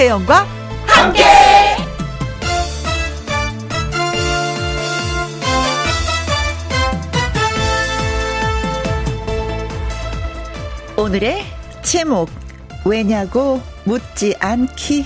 [0.00, 0.46] 김혜영과
[0.86, 1.24] 함께.
[10.96, 11.44] 오늘의
[11.82, 12.30] 제목
[12.86, 15.04] 왜냐고 묻지 않기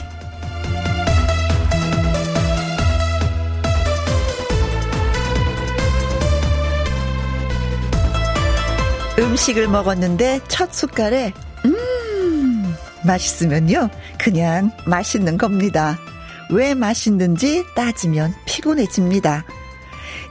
[9.18, 11.32] 음식을 먹었는데 첫 숟갈에
[11.65, 12.04] 음
[13.04, 15.99] 맛있으면요 그냥 맛있는 겁니다.
[16.50, 19.45] 왜 맛있는지 따지면 피곤해집니다.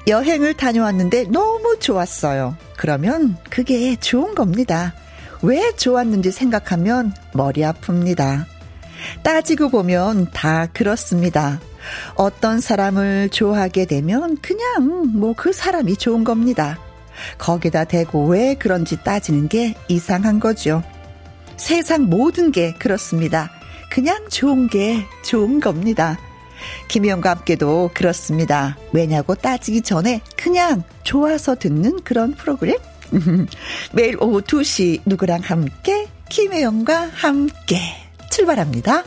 [0.07, 2.57] 여행을 다녀왔는데 너무 좋았어요.
[2.77, 4.93] 그러면 그게 좋은 겁니다.
[5.41, 8.45] 왜 좋았는지 생각하면 머리 아픕니다.
[9.23, 11.59] 따지고 보면 다 그렇습니다.
[12.15, 16.79] 어떤 사람을 좋아하게 되면 그냥 뭐 그 사람이 좋은 겁니다.
[17.37, 20.83] 거기다 대고 왜 그런지 따지는 게 이상한 거죠.
[21.57, 23.51] 세상 모든 게 그렇습니다.
[23.89, 26.17] 그냥 좋은 게 좋은 겁니다.
[26.87, 28.77] 김희영과 함께도 그렇습니다.
[28.91, 32.77] 왜냐고 따지기 전에 그냥 좋아서 듣는 그런 프로그램?
[33.93, 36.07] 매일 오후 2시 누구랑 함께?
[36.29, 37.77] 김혜영과 함께
[38.31, 39.03] 출발합니다.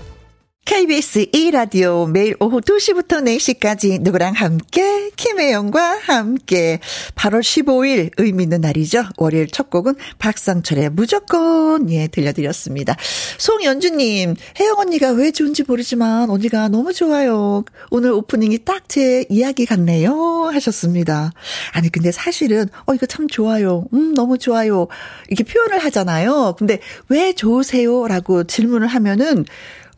[0.65, 6.81] KBS 2라디오 매일 오후 2시부터 4시까지 누구랑 함께 김혜영과 함께
[7.15, 9.05] 8월 15일 의미 있는 날이죠.
[9.17, 12.97] 월요일 첫 곡은 박상철의 무조건 예 들려드렸습니다.
[13.39, 17.65] 송연주님 혜영 언니가 왜 좋은지 모르지만 언니가 너무 좋아요.
[17.91, 21.33] 오늘 오프닝이 딱 제 이야기 같네요 하셨습니다.
[21.73, 23.85] 아니 근데 사실은 어 이거 참 좋아요.
[23.93, 24.87] 음 너무 좋아요.
[25.29, 26.55] 이렇게 표현을 하잖아요.
[26.59, 29.45] 근데 왜 좋으세요라고 질문을 하면은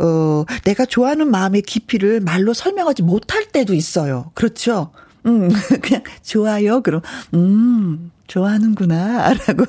[0.01, 4.31] 어, 내가 좋아하는 마음의 깊이를 말로 설명하지 못할 때도 있어요.
[4.35, 4.93] 그렇죠?
[5.29, 5.49] 음,
[5.83, 6.81] 그냥 좋아요.
[6.83, 7.03] 그럼,
[7.35, 9.35] 음, 좋아하는구나.
[9.47, 9.65] 라고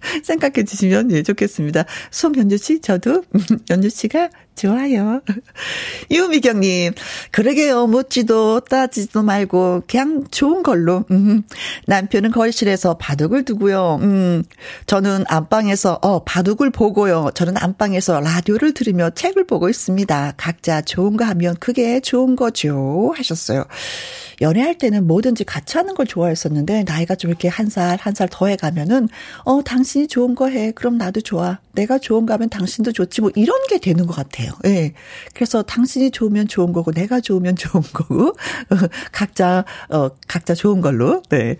[0.24, 1.84] 생각해 주시면 예, 좋겠습니다.
[2.10, 3.24] 송현주 씨, 저도
[3.70, 5.22] 연주 씨가 좋아요.
[6.10, 6.92] 유미경님,
[7.30, 7.86] 그러게요.
[7.86, 11.04] 묻지도 따지도 말고 그냥 좋은 걸로.
[11.10, 11.42] 음,
[11.86, 13.98] 남편은 거실에서 바둑을 두고요.
[14.02, 14.42] 음,
[14.86, 17.30] 저는 안방에서 어 바둑을 보고요.
[17.34, 20.34] 저는 안방에서 라디오를 들으며 책을 보고 있습니다.
[20.36, 23.14] 각자 좋은 거 하면 그게 좋은 거죠.
[23.16, 23.64] 하셨어요.
[24.42, 28.56] 연애할 때는 뭐든지 같이 하는 걸 좋아했었는데 나이가 좀 이렇게 한 살 한 살 더해
[28.56, 29.08] 가면은
[29.44, 30.72] 어 당 신이 좋은 거 해.
[30.72, 31.58] 그럼 나도 좋아.
[31.72, 33.20] 내가 좋은 거 하면 당신도 좋지.
[33.20, 34.52] 뭐 이런 게 되는 것 같아요.
[34.66, 34.92] 예.
[35.34, 38.34] 그래서 당신이 좋으면 좋은 거고 내가 좋으면 좋은 거고
[39.12, 41.22] 각자 어 각자 좋은 걸로.
[41.30, 41.56] 네.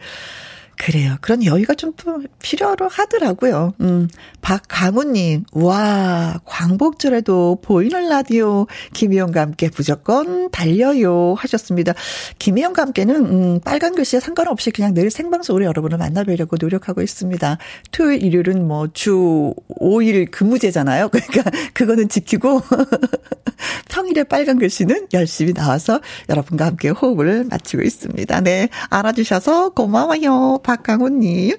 [0.78, 1.16] 그래요.
[1.20, 1.92] 그런 여유가 좀
[2.40, 3.74] 필요로 하더라고요.
[3.80, 4.08] 음,
[4.40, 11.92] 박가무님, 와, 광복절에도 보이는 라디오 김혜영과 함께 무조건 달려요 하셨습니다.
[12.38, 17.58] 김혜영과 함께는, 음, 빨간 글씨에 상관없이 그냥 늘 생방송으로 여러분을 만나뵈려고 노력하고 있습니다.
[17.92, 21.08] 토요일, 일요일은 뭐 주 5일 근무제잖아요.
[21.08, 22.60] 그러니까 그거는 지키고,
[23.88, 28.40] 평일에 빨간 글씨는 열심히 나와서 여러분과 함께 호흡을 맞추고 있습니다.
[28.40, 28.68] 네.
[28.90, 30.58] 알아주셔서 고마워요.
[30.62, 31.56] 박강훈님.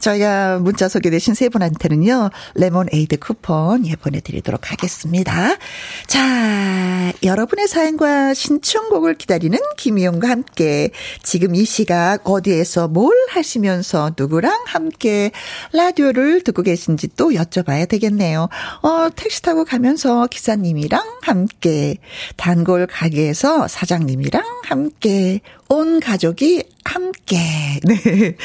[0.00, 5.56] 저희가 문자 소개되신 세 분한테는요, 레몬에이드 쿠폰 예, 보내드리도록 하겠습니다.
[6.06, 10.90] 자, 여러분의 사연과 신청곡을 기다리는 김희영과 함께
[11.22, 15.30] 지금 이 시각 어디에서 뭘 하시면서 누구랑 함께
[15.72, 18.48] 라디오를 듣고 계신지 또 여쭤봐야 되겠네요.
[18.82, 21.96] 어, 택시 타고 가면서 기사님이랑 함께,
[22.36, 27.36] 단골 가게에서 사장님이랑 함께, 온 가족이 함께.
[27.84, 28.36] 네.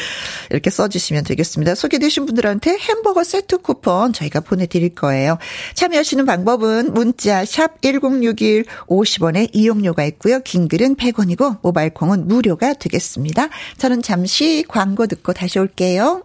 [0.49, 1.75] 이렇게 써주시면 되겠습니다.
[1.75, 5.37] 소개되신 분들한테 햄버거 세트 쿠폰 저희가 보내드릴 거예요.
[5.75, 10.39] 참여하시는 방법은 문자 샵 1061 50원의 이용료가 있고요.
[10.41, 13.49] 긴 글은 100원이고 모바일 콩은 무료가 되겠습니다.
[13.77, 16.23] 저는 잠시 광고 듣고 다시 올게요.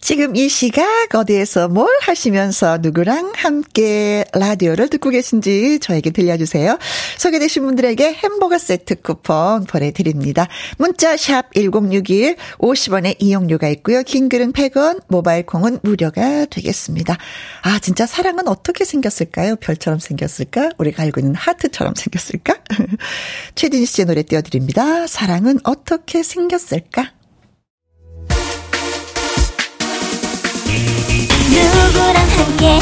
[0.00, 6.78] 지금 이 시각 어디에서 뭘 하시면서 누구랑 함께 라디오를 듣고 계신지 저에게 들려주세요.
[7.18, 10.48] 소개되신 분들에게 햄버거 세트 쿠폰 보내드립니다.
[10.78, 14.02] 문자 샵 1061, 50원의 이용료가 있고요.
[14.02, 17.18] 긴 글은 100원, 모바일 콩은 무료가 되겠습니다.
[17.62, 19.56] 아 진짜 사랑은 어떻게 생겼을까요?
[19.56, 20.70] 별처럼 생겼을까?
[20.78, 22.54] 우리가 알고 있는 하트처럼 생겼을까?
[23.54, 25.06] 최딘 씨의 노래 띄워드립니다.
[25.06, 27.19] 사랑은 어떻게 생겼을까?
[31.92, 32.79] 누구랑 함께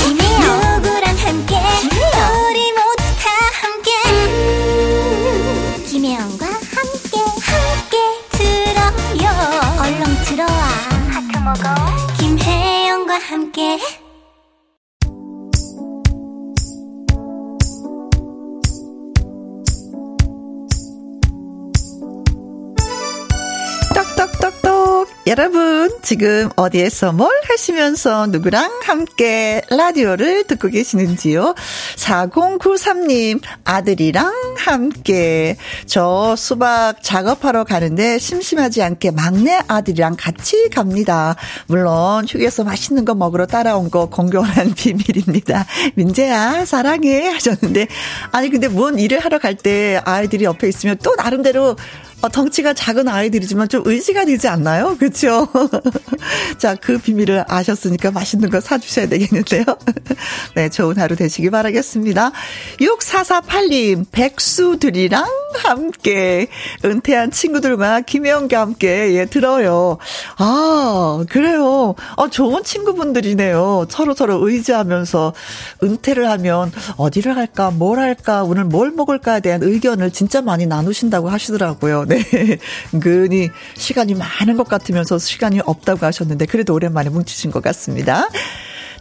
[26.08, 31.54] 지금 어디에서 뭘 하시면서 누구랑 함께 라디오를 듣고 계시는지요?
[31.96, 35.58] 4093님, 아들이랑 함께.
[35.84, 41.36] 저 수박 작업하러 가는데 심심하지 않게 막내 아들이랑 같이 갑니다.
[41.66, 45.66] 물론, 휴게소 맛있는 거 먹으러 따라온 거 공교한 비밀입니다.
[45.94, 47.26] 민재야, 사랑해.
[47.28, 47.86] 하셨는데,
[48.32, 51.76] 아니, 근데 뭔 일을 하러 갈 때 아이들이 옆에 있으면 또 나름대로
[52.20, 54.96] 어, 덩치가 작은 아이들이지만 좀 의지가 되지 않나요?
[54.98, 55.48] 그렇죠?
[56.58, 59.64] 자, 그 비밀을 아셨으니까 맛있는 거 사주셔야 되겠는데요.
[60.54, 62.32] 네, 좋은 하루 되시기 바라겠습니다.
[62.80, 65.26] 6448님, 백수들이랑
[65.64, 66.48] 함께
[66.84, 69.98] 은퇴한 친구들과 김혜영과 함께 예, 들어요.
[70.36, 71.94] 아, 그래요.
[72.16, 73.86] 어, 좋은 친구분들이네요.
[73.88, 75.34] 서로 서로 의지하면서
[75.82, 82.04] 은퇴를 하면 어디를 할까, 뭘 할까, 오늘 뭘 먹을까에 대한 의견을 진짜 많이 나누신다고 하시더라고요.
[82.06, 82.22] 네.
[82.94, 88.28] 은근히 시간이 많은 것 같으면서 시간이 없다 고 하셨는데 그래도 오랜만에 뭉치신 것 같습니다.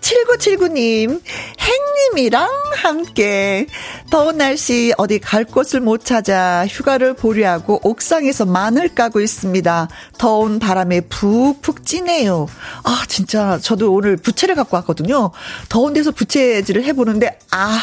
[0.01, 1.21] 7979님,
[1.59, 3.67] 행님이랑 함께
[4.09, 9.89] 더운 날씨 어디 갈 곳을 못 찾아 휴가를 보류하고 옥상에서 마늘 까고 있습니다.
[10.17, 12.47] 더운 바람에 푹푹 찌네요.
[12.83, 15.31] 아, 진짜 저도 오늘 부채를 갖고 왔거든요.
[15.69, 17.79] 더운 데서 부채질을 해보는데, 아,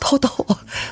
[0.00, 0.46] 더 더워,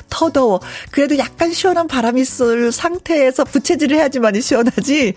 [0.09, 0.61] 더 더워.
[0.91, 5.15] 그래도 약간 시원한 바람이 있을 상태에서 부채질을 해야지만이 시원하지.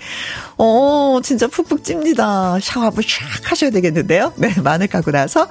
[0.58, 2.58] 어, 진짜 푹푹 찝니다.
[2.60, 4.32] 샤워 한번 샥 하셔야 되겠는데요.
[4.36, 5.48] 네, 마늘 까고 나서.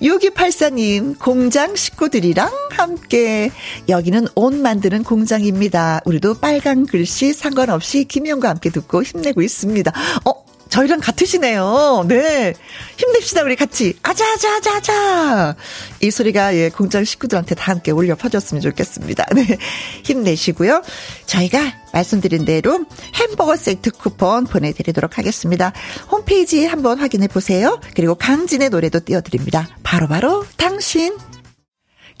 [0.00, 3.50] 6284님, 공장 식구들이랑 함께.
[3.88, 6.00] 여기는 옷 만드는 공장입니다.
[6.04, 9.92] 우리도 빨간 글씨 상관없이 김영과 함께 듣고 힘내고 있습니다.
[10.24, 10.41] 어,
[10.72, 12.06] 저희랑 같으시네요.
[12.08, 12.54] 네.
[12.96, 13.94] 힘냅시다, 우리 같이.
[14.02, 15.56] 아자아자, 아자아자.
[16.00, 19.26] 이 소리가, 예, 공장 식구들한테 다 함께 울려 퍼졌으면 좋겠습니다.
[19.34, 19.58] 네.
[20.02, 20.82] 힘내시고요.
[21.26, 22.86] 저희가 말씀드린 대로
[23.16, 25.74] 햄버거 세트 쿠폰 보내드리도록 하겠습니다.
[26.10, 27.78] 홈페이지 한번 확인해 보세요.
[27.94, 29.68] 그리고 강진의 노래도 띄워드립니다.
[29.82, 31.31] 바로바로 바로 당신.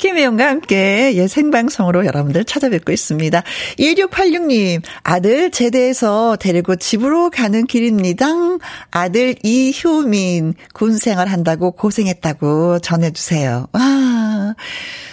[0.02, 3.40] 김혜영과 함께 예, 생방송으로 여러분들 찾아뵙고 있습니다.
[3.78, 8.26] 1686님, 아들 제대해서 데리고 집으로 가는 길입니다.
[8.90, 13.68] 아들 이효민, 군 생활 한다고 고생했다고 전해주세요.
[13.74, 14.54] 아.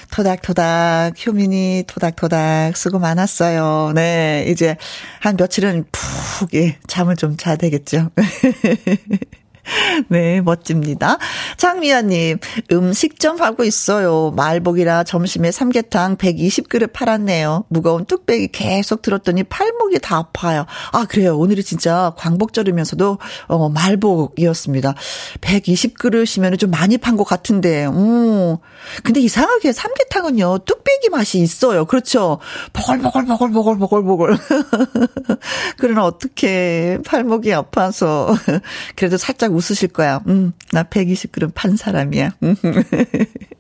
[0.10, 3.92] 토닥토닥, 효민이 토닥토닥 수고 많았어요.
[3.94, 4.76] 네, 이제
[5.20, 8.10] 한 며칠은 푹, 예, 잠을 좀 자야 되겠죠.
[10.10, 11.18] 네, 멋집니다.
[11.58, 12.40] 장미아님,
[12.72, 14.32] 음식점 하고 있어요.
[14.36, 17.66] 말복이라 점심에 삼계탕 120그릇 팔았네요.
[17.70, 20.66] 무거운 뚝배기 계속 들었더니 팔목이 다 아파요.
[20.92, 21.38] 아, 그래요.
[21.38, 23.18] 오늘이 진짜 광복절이면서도,
[23.48, 24.96] 어, 말복이었습니다.
[25.42, 28.56] 120그릇이면 좀 많이 판 것 같은데, 음.
[29.04, 31.84] 근데 이상하게 삼계탕은요, 뚝배기 맛이 있어요.
[31.86, 32.40] 그렇죠.
[32.72, 34.38] 보글보글보글보글보글보글.
[35.78, 38.34] 그러나 어떻게 팔목이 아파서,
[38.96, 40.22] 그래도 살짝 웃으실 거야.
[40.28, 42.32] 음, 나 120g 판 사람이야.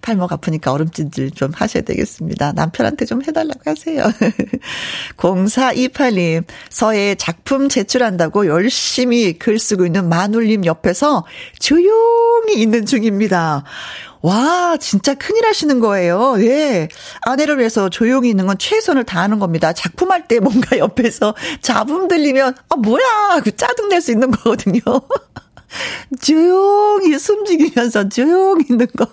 [0.00, 2.52] 팔목 아프니까 얼음찜질 좀 하셔야 되겠습니다.
[2.52, 4.04] 남편한테 좀 해달라고 하세요.
[5.16, 11.24] 0428님, 서해 작품 제출한다고 열심히 글 쓰고 있는 마눌님 옆에서
[11.58, 13.64] 조용히 있는 중입니다.
[14.22, 16.36] 와, 진짜 큰일 하시는 거예요.
[16.40, 16.88] 예.
[17.22, 19.72] 아내를 위해서 조용히 있는 건 최선을 다하는 겁니다.
[19.72, 23.40] 작품할 때 뭔가 옆에서 잡음 들리면, 아, 뭐야!
[23.44, 24.80] 그 짜증낼 수 있는 거거든요.
[26.20, 29.06] 조용히 숨지기면서 조용히 있는 거.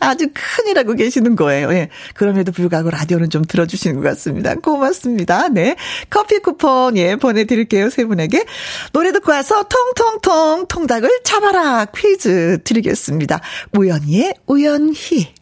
[0.00, 1.72] 아주 큰일하고 계시는 거예요.
[1.72, 1.88] 예.
[2.14, 4.54] 그럼에도 불구하고 라디오는 좀 들어주시는 것 같습니다.
[4.54, 5.48] 고맙습니다.
[5.48, 5.76] 네.
[6.10, 7.90] 커피 쿠폰, 예, 보내드릴게요.
[7.90, 8.44] 세 분에게.
[8.92, 13.40] 노래 듣고 와서 통통통 통닭을 잡아라 퀴즈 드리겠습니다.
[13.76, 15.41] 우연히의 우연히.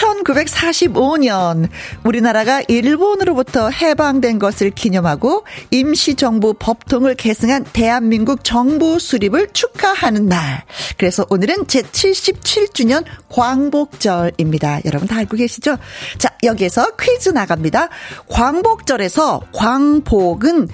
[0.00, 1.68] 1945년
[2.04, 10.64] 우리나라가 일본으로부터 해방된 것을 기념하고 임시정부 법통을 계승한 대한민국 정부 수립을 축하하는 날.
[10.96, 14.80] 그래서 오늘은 제77주년 광복절입니다.
[14.86, 15.76] 여러분 다 알고 계시죠?
[16.18, 17.88] 자, 여기에서 퀴즈 나갑니다.
[18.28, 20.68] 광복절에서 광복은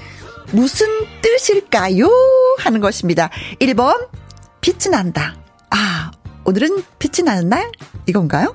[0.52, 0.86] 무슨
[1.22, 2.08] 뜻일까요?
[2.58, 3.30] 하는 것입니다.
[3.60, 4.08] 1번,
[4.60, 5.34] 빛이 난다.
[5.70, 6.12] 아,
[6.44, 7.70] 오늘은 빛이 나는 날?
[8.06, 8.54] 이건가요?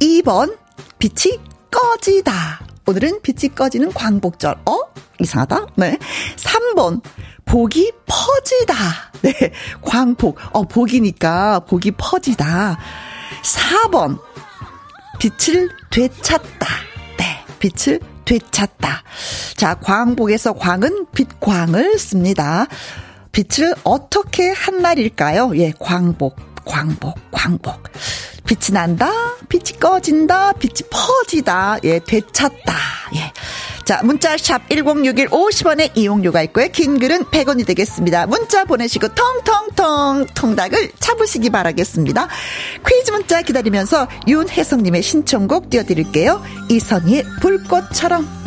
[0.00, 0.56] 2번,
[0.98, 1.38] 빛이
[1.70, 2.66] 꺼지다.
[2.86, 4.56] 오늘은 빛이 꺼지는 광복절.
[4.66, 4.80] 어?
[5.20, 5.66] 이상하다.
[5.76, 5.98] 네.
[6.36, 7.00] 3번.
[7.44, 8.74] 복이 퍼지다.
[9.22, 9.52] 네.
[9.82, 10.38] 광복.
[10.52, 12.78] 어, 복이니까 복이 퍼지다.
[13.42, 14.18] 4번.
[15.18, 16.66] 빛을 되찾다.
[17.18, 17.44] 네.
[17.58, 19.02] 빛을 되찾다.
[19.56, 22.66] 자, 광복에서 광은 빛광을 씁니다.
[23.32, 25.56] 빛을 어떻게 한 날일까요?
[25.56, 27.82] 예, 광복, 광복, 광복.
[28.46, 29.10] 빛이 난다,
[29.48, 32.74] 빛이 꺼진다, 빛이 퍼지다, 예, 되찾다,
[33.16, 33.32] 예.
[33.84, 36.68] 자, 문자 샵 1061 50원의 이용료가 있고요.
[36.68, 38.26] 긴 글은 100원이 되겠습니다.
[38.26, 42.28] 문자 보내시고 통통통 통닭을 잡으시기 바라겠습니다.
[42.86, 46.42] 퀴즈 문자 기다리면서 윤혜성님의 신청곡 띄워드릴게요.
[46.70, 48.43] 이선희의 불꽃처럼.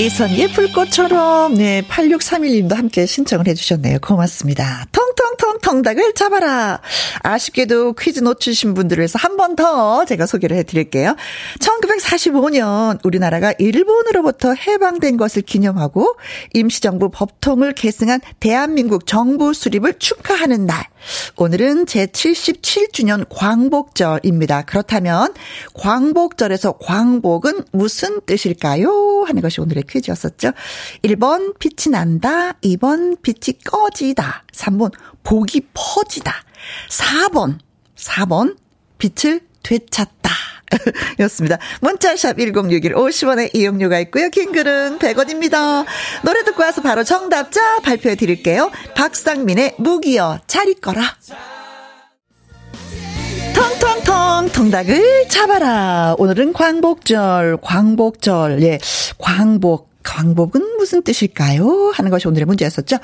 [0.00, 3.98] 이선희의 불꽃처럼, 네, 8631님도 함께 신청을 해주셨네요.
[3.98, 4.86] 고맙습니다.
[4.92, 6.80] 통통통 통닭을 잡아라.
[7.24, 11.16] 아쉽게도 퀴즈 놓치신 분들을 위해서 한 번 더 제가 소개를 해드릴게요.
[11.58, 16.16] 1945년 우리나라가 일본으로부터 해방된 것을 기념하고
[16.54, 20.84] 임시정부 법통을 계승한 대한민국 정부 수립을 축하하는 날.
[21.36, 24.62] 오늘은 제77주년 광복절입니다.
[24.62, 25.34] 그렇다면
[25.74, 29.24] 광복절에서 광복은 무슨 뜻일까요?
[29.26, 30.52] 하는 것이 오늘의 퀴즈였었죠.
[31.02, 32.52] 1번 빛이 난다.
[32.62, 34.44] 2번 빛이 꺼지다.
[34.52, 36.32] 3번 복이 퍼지다.
[36.88, 37.58] 4번
[37.96, 38.56] 4번
[38.98, 40.47] 빛을 되찾다.
[41.20, 41.58] 였습니다.
[41.80, 44.28] 문자샵 1061 50원의 이용료가 있고요.
[44.30, 45.84] 킹글은 100원입니다.
[46.22, 48.70] 노래 듣고 와서 바로 정답자 발표해 드릴게요.
[48.94, 51.02] 박상민의 무기여 잘 있거라.
[53.54, 56.14] 텅텅텅 통닭을 잡아라.
[56.18, 58.78] 오늘은 광복절, 광복절, 예,
[59.18, 59.87] 광복.
[60.08, 61.92] 광복은 무슨 뜻일까요?
[61.94, 62.96] 하는 것이 오늘의 문제였었죠.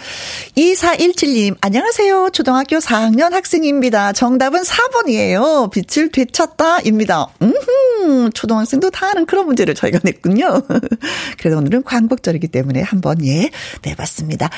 [0.56, 2.30] 2417님, 안녕하세요.
[2.32, 4.12] 초등학교 4학년 학생입니다.
[4.14, 5.70] 정답은 4번이에요.
[5.70, 7.26] 빛을 되찾다, 입니다.
[7.42, 10.62] 음, 초등학생도 다 아는 그런 문제를 저희가 냈군요.
[11.38, 13.50] 그래서 오늘은 광복절이기 때문에 한번, 예,
[13.82, 14.48] 내봤습니다.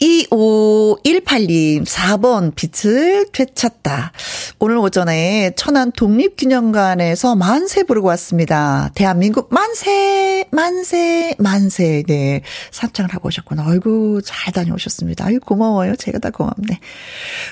[0.00, 4.12] 2518님, 4번, 빛을 되찾다.
[4.60, 8.90] 오늘 오전에 천안 독립기념관에서 만세 부르고 왔습니다.
[8.94, 11.79] 대한민국 만세, 만세, 만세.
[11.80, 12.42] 네, 네.
[12.72, 13.64] 산창을 하고 오셨구나.
[13.66, 15.24] 아이고, 잘 다녀오셨습니다.
[15.24, 15.96] 아유, 고마워요.
[15.96, 16.78] 제가 다 고맙네.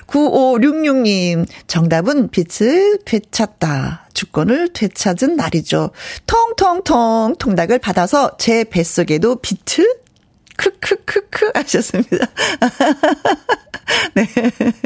[0.06, 4.08] 9566님, 정답은 빛을 되찾다.
[4.12, 5.92] 주권을 되찾은 날이죠.
[6.26, 9.88] 통통통 통닭을 받아서 제 뱃속에도 빛을
[10.58, 12.26] 크크크크 하셨습니다.
[14.14, 14.26] 네.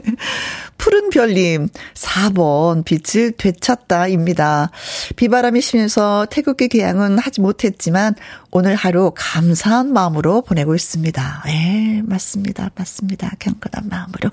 [0.79, 4.71] 푸른 별님, 4번, 빛을 되찾다입니다.
[5.17, 8.15] 비바람이 심해서 태극기 개양은 하지 못했지만,
[8.55, 11.45] 오늘 하루 감사한 마음으로 보내고 있습니다.
[11.49, 12.71] 예, 맞습니다.
[12.75, 13.33] 맞습니다.
[13.39, 14.31] 경건한 마음으로.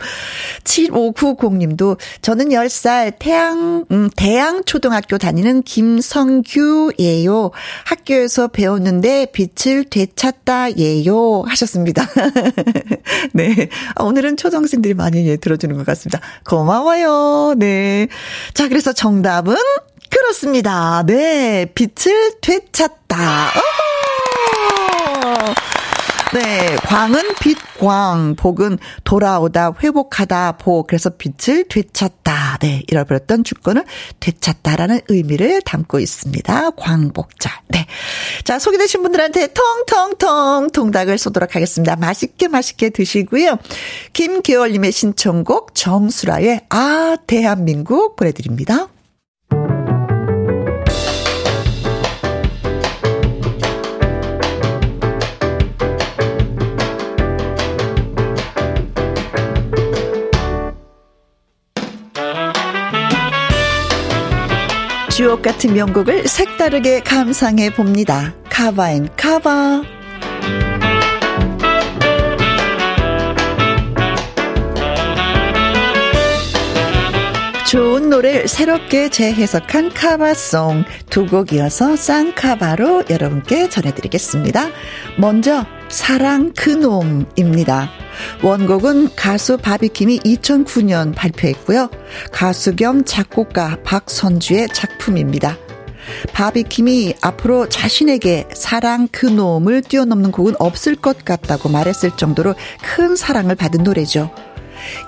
[0.65, 7.51] 7590님도 저는 10살 태양, 음, 대양초등학교 다니는 김성규예요.
[7.85, 11.43] 학교에서 배웠는데 빛을 되찾다 예요.
[11.47, 12.05] 하셨습니다.
[13.33, 13.69] 네.
[13.95, 16.19] 아, 오늘은 초등생들이 많이 예, 들어 주는 것 같습니다.
[16.47, 17.53] 고마워요.
[17.57, 18.07] 네.
[18.53, 19.55] 자, 그래서 정답은
[20.09, 21.03] 그렇습니다.
[21.05, 21.67] 네.
[21.75, 23.51] 빛을 되찾다.
[23.55, 25.53] 어허.
[26.31, 26.75] 네.
[26.83, 30.85] 광은 빛광, 복은 돌아오다, 회복하다, 복.
[30.85, 32.59] 그래서 빛을 되찾다.
[32.61, 32.83] 네.
[32.87, 33.83] 잃어버렸던 주권을
[34.19, 36.71] 되찾다라는 의미를 담고 있습니다.
[36.71, 37.51] 광복절.
[37.69, 37.87] 네.
[38.43, 41.95] 자, 소개되신 분들한테 통통통 통닭을 쏘도록 하겠습니다.
[41.95, 43.57] 맛있게 맛있게 드시고요.
[44.13, 48.87] 김계월님의 신청곡 정수라의 아, 대한민국 보내드립니다.
[65.19, 68.33] 주옥 같은 명곡을 색다르게 감상해 봅니다.
[68.49, 69.81] cover and cover.
[77.69, 84.69] 좋은 노래를 새롭게 재해석한 카바송 두 곡 이어서 쌍카바로 여러분께 전해드리겠습니다.
[85.17, 87.89] 먼저 사랑 그놈입니다.
[88.43, 91.89] 원곡은 가수 바비킴이 2009년 발표했고요.
[92.31, 95.57] 가수 겸 작곡가 박선주의 작품입니다.
[96.33, 103.55] 바비킴이 앞으로 자신에게 사랑 그 놈을 뛰어넘는 곡은 없을 것 같다고 말했을 정도로 큰 사랑을
[103.55, 104.31] 받은 노래죠.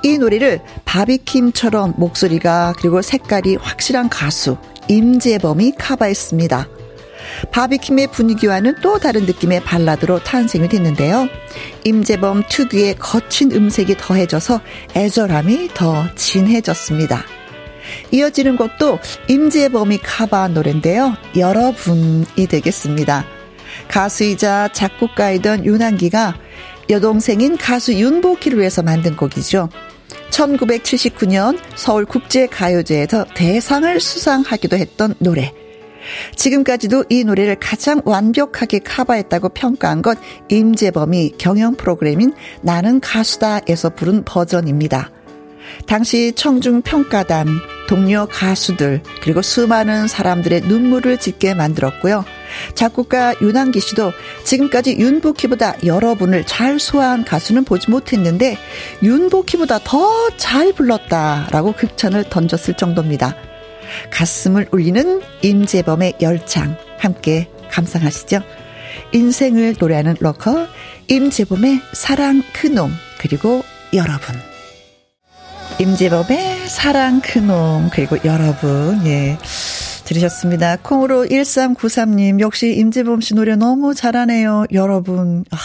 [0.04, 4.58] 이 노래를 바비킴처럼 목소리가 그리고 색깔이 확실한 가수
[4.90, 6.81] 임재범이 카바했습니다.
[7.52, 11.28] 바비킴의 분위기와는 또 다른 느낌의 발라드로 탄생이 됐는데요.
[11.84, 14.62] 임재범 특유의 거친 음색이 더해져서
[14.96, 17.24] 애절함이 더 진해졌습니다.
[18.12, 21.16] 이어지는 것도 임재범이 카바 노래인데요.
[21.36, 23.26] 여러분이 되겠습니다.
[23.88, 26.38] 가수이자 작곡가이던 윤한기가
[26.90, 29.70] 여동생인 가수 윤복희를 위해서 만든 곡이죠.
[30.30, 35.54] 1979년 서울국제가요제에서 대상을 수상하기도 했던 노래.
[36.36, 40.18] 지금까지도 이 노래를 가장 완벽하게 커버했다고 평가한 것
[40.50, 45.12] 임재범이 경영 프로그램인 나는 가수다에서 부른 버전입니다.
[45.86, 47.48] 당시 청중 평가단,
[47.88, 52.26] 동료 가수들, 그리고 수많은 사람들의 눈물을 짓게 만들었고요.
[52.76, 54.12] 작곡가 윤한기 씨도
[54.44, 58.58] 지금까지 윤복희보다 여러분을 잘 소화한 가수는 보지 못했는데
[59.02, 63.36] 윤복희보다 더 잘 불렀다라고 극찬을 던졌을 정도입니다.
[64.12, 68.42] 가슴을 울리는 임재범의 열창 함께 감상하시죠.
[69.14, 70.68] 인생을 노래하는 러커
[71.08, 74.36] 임재범의 사랑 그놈 그리고 여러분
[75.80, 79.38] 임재범의 사랑 그놈 그리고 여러분 예
[80.06, 80.78] 들으셨습니다.
[80.78, 84.66] 콩으로 1393님 역시 임재범 씨 노래 너무 잘하네요.
[84.74, 85.58] 여러분 아.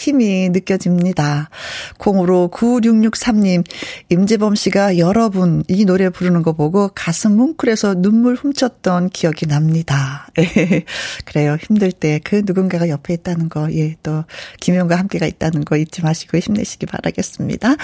[0.00, 1.50] 힘이 느껴집니다.
[1.98, 3.64] 콩으로 9663님,
[4.08, 10.28] 임재범 씨가 여러분 이 노래 부르는 거 보고 가슴 뭉클해서 눈물 훔쳤던 기억이 납니다.
[11.26, 11.56] 그래요.
[11.60, 14.24] 힘들 때 그 누군가가 옆에 있다는 거, 예, 또
[14.60, 17.74] 김용과 함께가 있다는 거 잊지 마시고 힘내시기 바라겠습니다.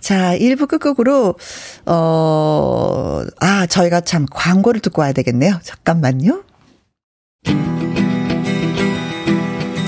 [0.00, 1.34] 자, 1부 끝곡으로,
[1.86, 5.60] 어, 아, 저희가 참 광고를 듣고 와야 되겠네요.
[5.62, 6.44] 잠깐만요.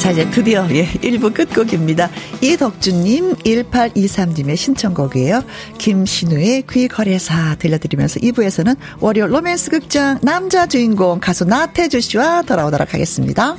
[0.06, 2.08] 자, 이제 드디어, 예, 1부 끝곡입니다.
[2.40, 5.42] 이덕주님, 1823님의 신청곡이에요.
[5.78, 13.56] 김신우의 귀거래사 들려드리면서 2부에서는 월요 로맨스 극장 남자 주인공 가수 나태주 씨와 돌아오도록 하겠습니다.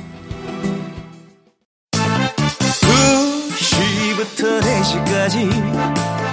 [3.60, 5.50] 2시부터 4시까지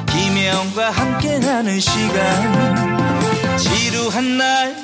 [0.05, 4.75] 김혜영과 함께하는 시간 지루한 날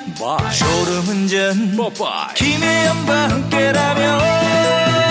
[0.51, 1.77] 졸음운전
[2.35, 5.10] 김혜영과 함께라면 저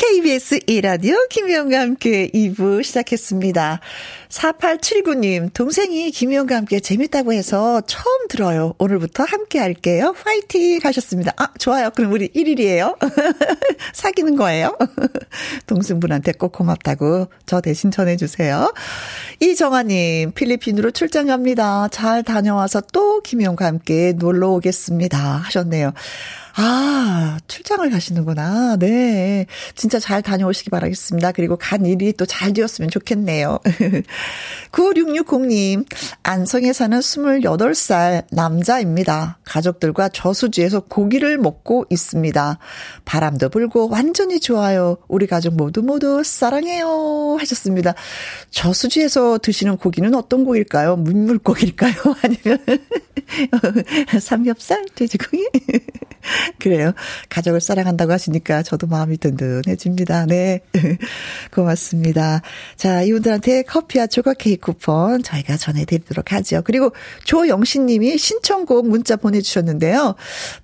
[0.00, 3.80] KBS 이라디오 김희영과 함께 2부 시작했습니다.
[4.30, 8.72] 4879님, 동생이 김희영과 함께 재밌다고 해서 처음 들어요.
[8.78, 10.14] 오늘부터 함께 할게요.
[10.24, 11.34] 화이팅 하셨습니다.
[11.36, 11.90] 아, 좋아요.
[11.90, 12.96] 그럼 우리 1일이에요.
[13.92, 14.74] 사귀는 거예요.
[15.66, 18.72] 동생분한테 꼭 고맙다고 저 대신 전해주세요.
[19.40, 21.88] 이정아님, 필리핀으로 출장 갑니다.
[21.88, 25.18] 잘 다녀와서 또 김희영과 함께 놀러 오겠습니다.
[25.18, 25.92] 하셨네요.
[26.56, 28.76] 아, 출장을 가시는구나.
[28.78, 29.46] 네.
[29.74, 31.32] 진짜 잘 다녀오시기 바라겠습니다.
[31.32, 33.58] 그리고 간 일이 또 잘 되었으면 좋겠네요.
[34.72, 35.84] 9660님,
[36.22, 39.38] 안성에 사는 28살 남자입니다.
[39.44, 42.58] 가족들과 저수지에서 고기를 먹고 있습니다.
[43.04, 44.96] 바람도 불고 완전히 좋아요.
[45.08, 47.36] 우리 가족 모두 모두 사랑해요.
[47.40, 47.94] 하셨습니다.
[48.50, 50.96] 저수지에서 드시는 고기는 어떤 고기일까요?
[50.96, 51.94] 문물고기일까요?
[52.22, 52.58] 아니면
[54.20, 54.84] 삼겹살?
[54.94, 55.48] 돼지고기?
[56.58, 56.92] 그래요.
[57.28, 60.26] 가족을 사랑한다고 하시니까 저도 마음이 든든해집니다.
[60.26, 60.60] 네.
[61.52, 62.42] 고맙습니다.
[62.76, 66.62] 자, 이분들한테 커피와 조각 케이크 쿠폰 저희가 전해드리도록 하죠.
[66.64, 66.92] 그리고
[67.24, 70.14] 조영신 님이 신청곡 문자 보내주셨는데요.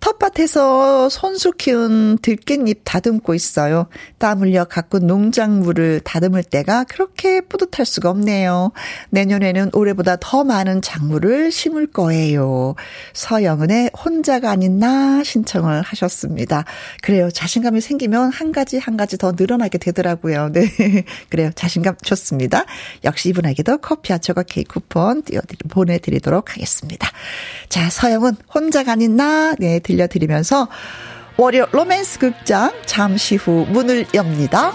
[0.01, 3.87] 텃밭에서 손수 키운 들깻잎 다듬고 있어요.
[4.19, 8.73] 땀 흘려 가꾼 농작물을 다듬을 때가 그렇게 뿌듯할 수가 없네요.
[9.11, 12.75] 내년에는 올해보다 더 많은 작물을 심을 거예요.
[13.15, 16.65] 서영은의 혼자가 아닌 나 신청 을 하셨습니다.
[17.03, 17.31] 그래요.
[17.31, 20.51] 자신감이 생기면 한 가지 한 가지 더 늘어나게 되더라고요.
[20.53, 20.67] 네.
[21.29, 21.51] 그래요.
[21.55, 22.65] 자신감 좋습니다.
[23.05, 27.09] 역시 이분에게도 커피와 조각 케이크 쿠폰 띄워드리, 보내드리도록 하겠습니다.
[27.69, 30.69] 자, 서영은 혼자가 아닌 나, 네, 들려드리면서
[31.37, 34.75] 월요 로맨스 극장 잠시 후 문을 엽니다.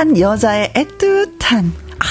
[0.00, 2.04] 한 여자의 애틋한, 아,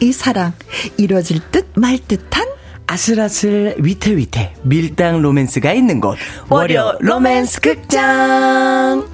[0.00, 0.52] 이 사랑,
[0.96, 2.44] 이루어질 듯 말 듯한
[2.88, 6.18] 아슬아슬 위태위태 밀당 로맨스가 있는 곳.
[6.48, 9.06] 월요 로맨스 극장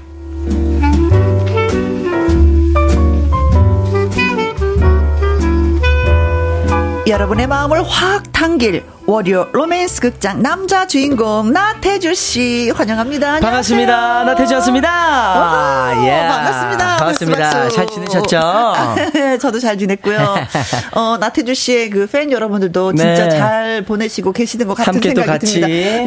[7.15, 13.39] 여러분의 마음을 확 당길 월요 로맨스 극장 남자 주인공 나태주 씨 환영합니다.
[13.39, 14.25] 반갑습니다.
[14.25, 15.93] 나태주였습니다.
[16.07, 16.27] 예.
[16.29, 16.97] 반갑습니다.
[16.97, 17.39] 반갑습니다.
[17.51, 17.77] 박수, 박수.
[17.77, 19.39] 잘 지내셨죠?
[19.41, 20.19] 저도 잘 지냈고요.
[20.93, 23.31] 어, 나태주 씨의 그 팬 여러분들도 진짜 네.
[23.39, 25.61] 잘 보내시고 계시는 것 같은 생각이 같이.
[25.61, 25.67] 듭니다.
[25.69, 26.05] 네.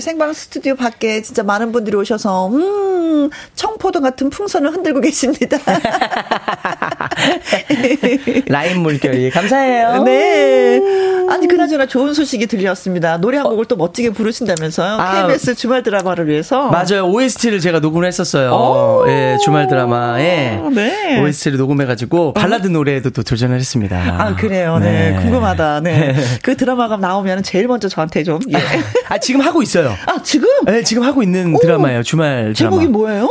[0.00, 5.58] 생방 스튜디오 밖에 진짜 많은 분들이 오셔서 음, 청포도 같은 풍선을 흔들고 계십니다.
[8.48, 10.02] 라인 물결이 감사해요.
[10.04, 10.80] 네.
[11.28, 13.18] 아니 그나저나 좋은 소식이 들렸습니다.
[13.18, 13.68] 노래 한 곡을 어.
[13.68, 14.94] 또 멋지게 부르신다면서요.
[15.00, 16.70] 아, KBS 주말 드라마를 위해서.
[16.70, 17.06] 맞아요.
[17.06, 18.50] OST를 제가 녹음을 했었어요.
[18.52, 19.04] 오.
[19.08, 21.20] 예, 주말 드라마에 네.
[21.22, 23.96] OST를 녹음해 가지고 발라드 노래에도 또 도전을 했습니다.
[24.18, 24.78] 아 그래요.
[24.78, 25.22] 네, 네.
[25.22, 25.80] 궁금하다.
[25.80, 26.14] 네.
[26.42, 28.40] 그 드라마가 나오면 제일 먼저 저한테 좀.
[28.52, 28.58] 예.
[29.08, 29.89] 아 지금 하고 있어요.
[30.06, 30.48] 아 지금?
[30.66, 31.58] 네, 지금 하고 있는 오.
[31.58, 32.02] 드라마예요.
[32.02, 32.54] 주말 드라마.
[32.54, 33.28] 제목이 뭐예요?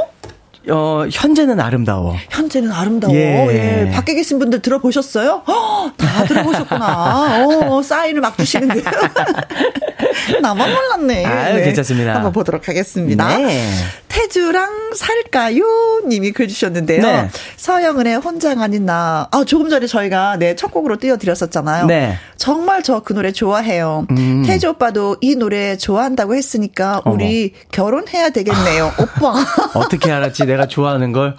[0.69, 2.15] 어, 현재는 아름다워.
[2.29, 3.13] 현재는 아름다워.
[3.15, 3.85] 예.
[3.87, 3.91] 예.
[3.91, 5.43] 밖에 계신 분들 들어보셨어요?
[5.47, 7.45] 허, 다 들어보셨구나.
[7.47, 8.83] 어, 사인을 막 주시는데요.
[10.41, 11.25] 나만 몰랐네.
[11.25, 11.63] 아유, 네.
[11.63, 12.15] 괜찮습니다.
[12.15, 13.37] 한번 보도록 하겠습니다.
[13.37, 13.69] 네.
[14.09, 16.01] 태주랑 살까요?
[16.07, 17.01] 님이 글 주셨는데요.
[17.01, 17.29] 네.
[17.57, 19.27] 서영은의 혼장 아닌 나.
[19.31, 21.85] 아, 조금 전에 저희가 네, 첫 곡으로 띄워드렸었잖아요.
[21.85, 22.17] 네.
[22.37, 24.05] 정말 저 그 노래 좋아해요.
[24.11, 24.43] 음.
[24.45, 27.65] 태주 오빠도 이 노래 좋아한다고 했으니까 우리 어머.
[27.71, 28.91] 결혼해야 되겠네요.
[28.99, 29.33] 오빠.
[29.73, 30.45] 어떻게 알았지?
[30.49, 31.35] 내가 좋아하는 걸?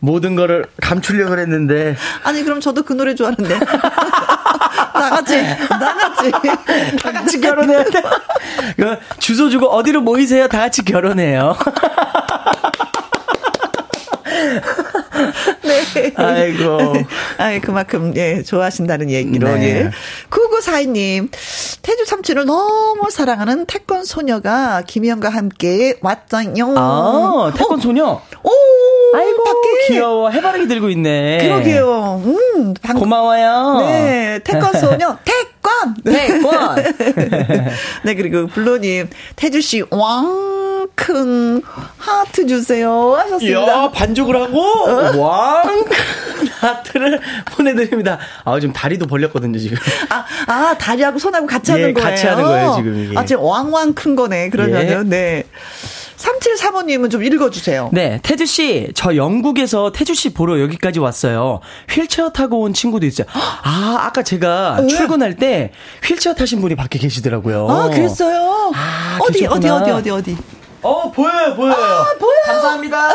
[0.00, 1.96] 모든 거를 감추려고 했는데.
[2.22, 3.58] 아니, 그럼 저도 그 노래 좋아하는데.
[4.94, 6.30] 나같이, 나같이.
[7.02, 8.02] 다 같이 결혼해야 돼.
[8.76, 10.46] 그 주소 주고 어디로 모이세요?
[10.48, 11.56] 다 같이 결혼해요.
[15.62, 16.12] 네.
[16.16, 16.78] 아이고.
[17.38, 19.64] 아 그만큼, 예, 좋아하신다는 얘기로, 네.
[19.64, 19.90] 예.
[20.30, 21.30] 9942님,
[21.82, 26.74] 태주 삼촌을 너무 사랑하는 태권 소녀가 김희영과 함께 왔정요.
[26.76, 28.20] 아, 태권 소녀?
[28.42, 28.50] 오,
[29.14, 29.86] 아이고, 밖에.
[29.88, 30.30] 귀여워.
[30.30, 31.38] 해바라기 들고 있네.
[31.42, 32.22] 그러게요.
[32.24, 32.98] 음, 방...
[32.98, 33.78] 고마워요.
[33.80, 35.94] 네, 태권 소녀, 태권!
[36.04, 36.84] 태권!
[38.04, 40.67] 네, 그리고 블로님, 태주씨, 왕!
[40.94, 41.62] 큰
[41.96, 43.66] 하트 주세요 하셨습니다.
[43.66, 45.16] 야 반죽을 하고 어?
[45.16, 45.84] 왕
[46.60, 47.20] 하트를
[47.52, 48.18] 보내드립니다.
[48.44, 49.76] 아 지금 다리도 벌렸거든요 지금.
[50.10, 52.10] 아, 아 다리하고 손하고 같이 예, 하는 거예요.
[52.10, 53.18] 같이 하는 거예요 지금 이게.
[53.18, 55.08] 아 지금 왕왕 큰 거네 그러면은 예.
[55.08, 55.44] 네.
[56.18, 57.90] 3735님은 좀 읽어주세요.
[57.92, 61.60] 네, 태주씨, 저 영국에서 태주씨 보러 여기까지 왔어요.
[61.88, 63.26] 휠체어 타고 온 친구도 있어요.
[63.32, 64.88] 아, 아까 제가 네.
[64.88, 65.70] 출근할 때
[66.04, 67.68] 휠체어 타신 분이 밖에 계시더라고요.
[67.68, 68.72] 아, 그랬어요?
[68.74, 70.36] 아, 어디, 어디, 어디, 어디, 어디.
[70.82, 71.72] 어, 보여요, 보여요.
[71.74, 73.08] 아, 보여 감사합니다.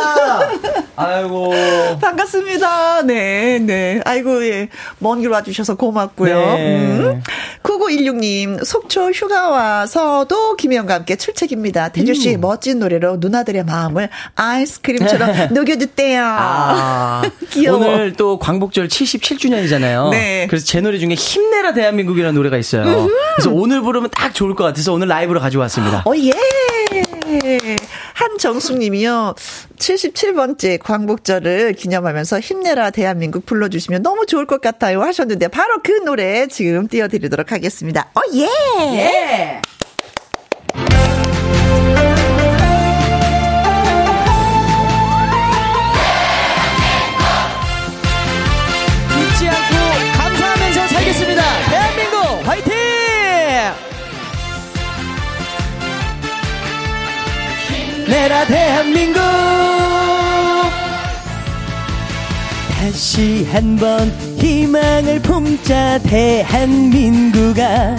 [0.97, 1.53] 아이고.
[2.01, 3.03] 반갑습니다.
[3.03, 4.01] 네, 네.
[4.03, 4.67] 아이고, 예.
[4.99, 6.35] 먼길 와주셔서 고맙고요.
[6.35, 6.97] 네.
[6.99, 7.23] 음.
[7.63, 11.89] 9916님, 속초 휴가 와서도 김혜영과 함께 출첵입니다.
[11.89, 12.41] 태주 씨, 음.
[12.41, 16.21] 멋진 노래로 누나들의 마음을 아이스크림처럼 녹여줬대요.
[16.21, 17.21] 아,
[17.51, 17.77] 귀여워.
[17.79, 20.09] 오늘 또 광복절 77주년이잖아요.
[20.09, 20.47] 네.
[20.49, 22.83] 그래서 제 노래 중에 힘내라 대한민국이라는 노래가 있어요.
[22.83, 23.09] 음흠.
[23.35, 26.03] 그래서 오늘 부르면 딱 좋을 것 같아서 오늘 라이브로 가져왔습니다.
[26.05, 26.31] 어, 예.
[28.13, 29.35] 한정숙 님이요.
[29.77, 36.87] 77번째 광복절을 기념하면서 힘내라 대한민국 불러주시면 너무 좋을 것 같아요 하셨는데 바로 그 노래 지금
[36.87, 38.09] 띄워드리도록 하겠습니다.
[38.15, 38.47] 어, 예!
[38.97, 39.61] 예.
[58.45, 59.21] 대한민국.
[62.71, 67.95] 다시 한번 희망을 품자 대한민국아.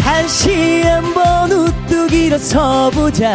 [0.00, 3.28] 다시 한번 우뚝 일어서보자.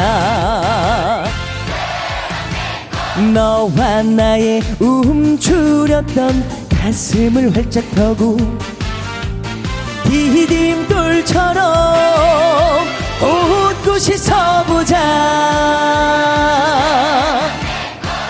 [3.34, 8.38] 너와 나의 움츠렸던 가슴을 활짝 펴고
[10.06, 11.64] 디딤돌처럼
[13.22, 15.00] 웃고시 서 보자.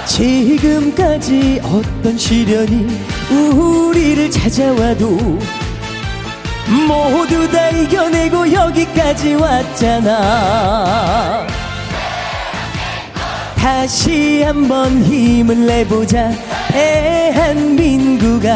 [0.05, 2.87] 지금까지 어떤 시련이
[3.31, 5.39] 우리를 찾아와도
[6.87, 10.27] 모두 다 이겨내고 여기까지 왔잖아.
[13.55, 16.29] 다시 한번 힘을 내보자
[16.67, 18.51] 대한민국아.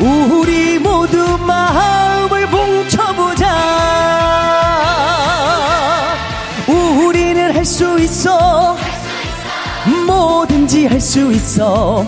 [0.00, 3.94] 우리 모두 마음을 뭉쳐보자
[7.64, 8.76] 할 수 있어.
[10.06, 12.04] 뭐든지 할 수 있어.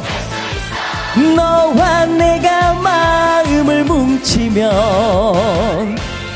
[1.34, 4.70] 너와 내가 마음을 뭉치면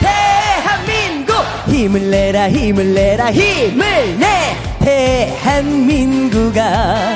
[0.01, 1.35] 대한민국
[1.67, 4.57] 힘을 내라 힘을 내라 힘을 내.
[5.43, 7.15] 대한민국아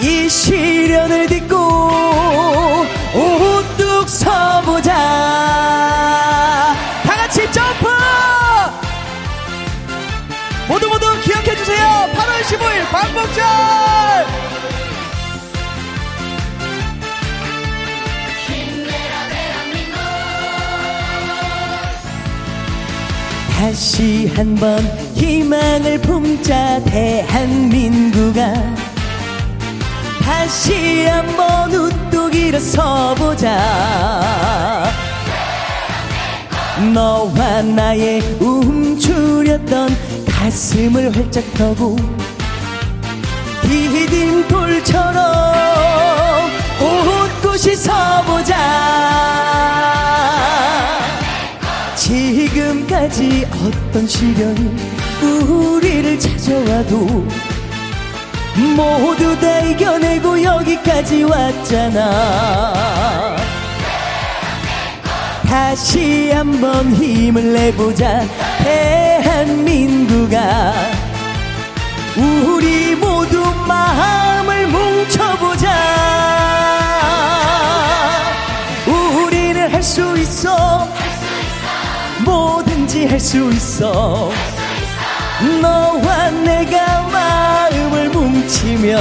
[0.00, 1.90] 이 시련을 딛고
[12.90, 13.40] 8월 15일 광복절
[23.56, 24.80] 다시 한번
[25.14, 28.54] 희망을 품자 대한민국아.
[30.22, 34.90] 다시 한번 우뚝 일어서 보자.
[36.94, 39.94] 너와 나의 움츠렸던
[40.26, 41.96] 가슴을 활짝 펴고
[44.90, 46.50] 디딤돌처럼
[46.80, 48.56] 웃고시 서보자.
[51.96, 54.76] 지금까지 어떤 시련이
[55.22, 57.26] 우리를 찾아와도
[58.76, 63.36] 모두 다 이겨내고 여기까지 왔잖아.
[65.46, 68.24] 다시 한번 힘을 내보자
[68.62, 70.72] 대한민국아.
[72.16, 74.29] 우리 모두 마음을
[74.70, 75.66] 뭉쳐보자.
[78.86, 80.88] 우리는 할 수 있어.
[82.24, 84.30] 뭐든지 할수 있어.
[85.62, 89.00] 너와 내가 마음을 뭉치면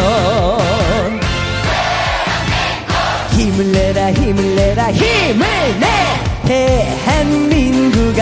[3.32, 5.46] 힘을 내라 힘을 내라 힘을
[5.80, 5.88] 내.
[6.46, 8.18] 대한민국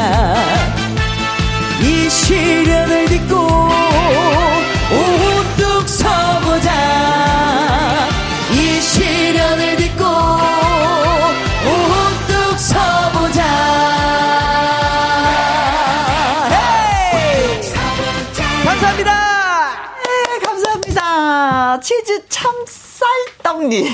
[21.87, 23.87] 치즈 참쌀떡님.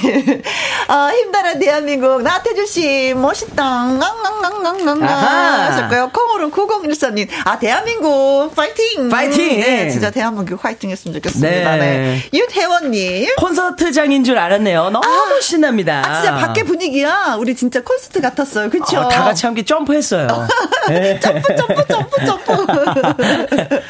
[0.88, 2.22] 어, 힘내라 대한민국.
[2.22, 3.63] 나태주 씨, 멋있다.
[3.63, 5.72] 아하.
[5.72, 6.12] 하셨고요.
[6.13, 7.28] 콩으로 9013님.
[7.46, 9.10] 아, 대한민국, 파이팅!
[9.10, 9.60] 파이팅!
[9.62, 11.76] 네, 진짜 대한민국 파이팅 했으면 좋겠습니다.
[11.78, 11.80] 네.
[11.80, 12.30] 네.
[12.34, 13.36] 윤혜원님.
[13.38, 17.36] 콘서트장인 줄 알았네요 너무 신납니다 아, 진짜 밖에 분위기야.
[17.39, 18.69] 우리 진짜 콘서트 같았어요.
[18.69, 19.00] 그쵸?
[19.00, 20.28] 어, 다 같이 함께 점프했어요
[20.89, 21.19] 네.
[21.19, 23.24] 점프, 점프, 점프, 점프.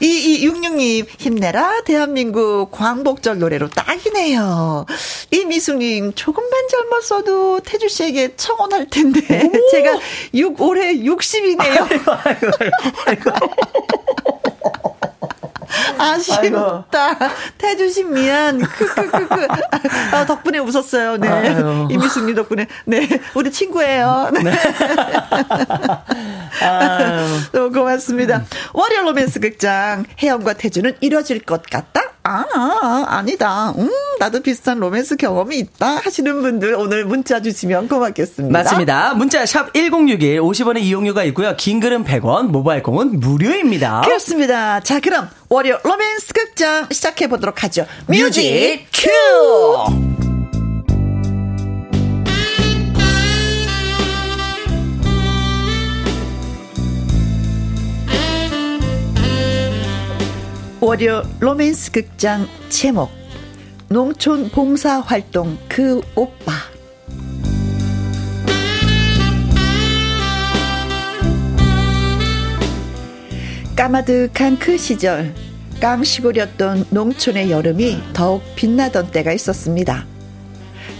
[0.00, 4.86] 2266님, 힘내라, 대한민국 광복절 노래로 딱이네요.
[5.30, 9.20] 이미숙님, 조금만 젊었어도 태주 씨에게 청혼할 텐데,
[9.70, 10.00] 제가
[10.34, 11.88] 6, 올해 60이네요.
[15.96, 16.86] 아쉽다.
[17.56, 18.60] 태주 씨 미안.
[18.60, 19.46] 크크크크.
[20.12, 21.18] 아, 덕분에 웃었어요.
[21.18, 21.28] 네.
[21.28, 21.86] 아유.
[21.90, 22.66] 이미숙님 덕분에.
[22.84, 23.08] 네.
[23.34, 24.30] 우리 친구예요.
[24.32, 24.52] 네.
[27.52, 28.44] 너무 고맙습니다.
[28.72, 32.13] 월요 로맨스 극장 혜영과 태주는 이뤄질 것 같다.
[32.26, 33.74] 아, 아, 아니다.
[33.76, 38.58] 음, 나도 비슷한 로맨스 경험이 있다 하시는 분들 오늘 문자 주시면 고맙겠습니다.
[38.58, 39.12] 맞습니다.
[39.14, 41.54] 문자 샵 1061, 50원의 이용료가 있고요.
[41.56, 44.00] 긴 글은 100원, 모바일 콩은 무료입니다.
[44.06, 44.80] 그렇습니다.
[44.80, 47.86] 자, 그럼 월요 로맨스 극장 시작해 보도록 하죠.
[48.08, 50.13] music 큐!
[60.84, 63.08] 월요 로맨스 극장 제목
[63.88, 66.52] 농촌 봉사 활동 그 오빠
[73.74, 75.34] 까마득한 그 시절
[75.80, 80.04] 깡시골이었던 농촌의 여름이 더욱 빛나던 때가 있었습니다.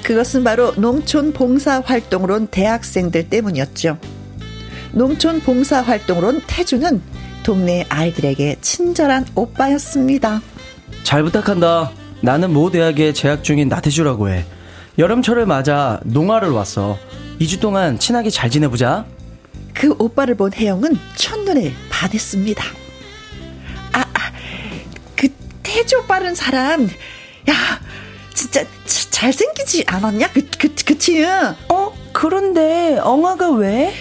[0.03, 3.99] 그것은 바로 농촌 봉사 활동으로 온 대학생들 때문이었죠.
[4.92, 7.03] 농촌 봉사 활동으로 온 태주는
[7.48, 10.40] 동네 아이들에게 친절한 오빠였습니다.
[11.04, 11.92] 잘 부탁한다.
[12.22, 14.44] 나는 모 대학에 재학 중인 나태주라고 해.
[14.98, 16.98] 여름철을 맞아 농화를 왔어.
[17.40, 19.04] 2주 동안 친하게 잘 지내보자.
[19.74, 22.64] 그 오빠를 본 혜영은 첫눈에 반했습니다.
[23.92, 24.33] 아, 아,
[25.14, 25.28] 그
[25.62, 26.85] 태조 빠른 사람,
[27.50, 27.54] 야,
[28.33, 30.30] 진짜 자- 잘생기지 않았냐?
[30.33, 31.24] 그, 그, 그치?
[31.68, 31.92] 어?
[32.12, 33.92] 그런데 엉아가 왜?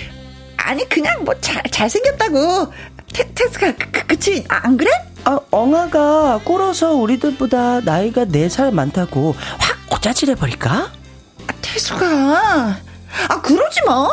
[0.57, 2.71] 아니, 그냥 뭐 잘, 잘생겼다고.
[3.13, 4.43] 태, 태스가, 그, 그, 그치?
[4.49, 4.89] 아, 안 그래?
[5.25, 10.71] 아, 엉아가 꿇어서 우리들보다 나이가 4살 많다고 확 고자질해버릴까?
[10.73, 12.75] 아, 태수가.
[13.29, 14.07] 아, 그러지 마.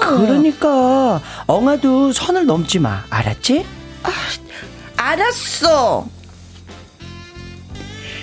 [0.00, 3.04] 그러니까 엉아도 선을 넘지 마.
[3.10, 3.64] 알았지?
[4.96, 6.08] 알았어.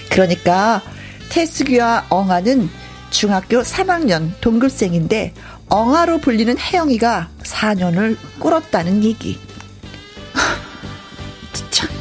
[0.09, 0.81] 그러니까
[1.29, 2.69] 태숙이와 엉아는
[3.09, 5.33] 중학교 3학년 동급생인데
[5.69, 9.39] 엉아로 불리는 혜영이가 4년을 꿇었다는 얘기.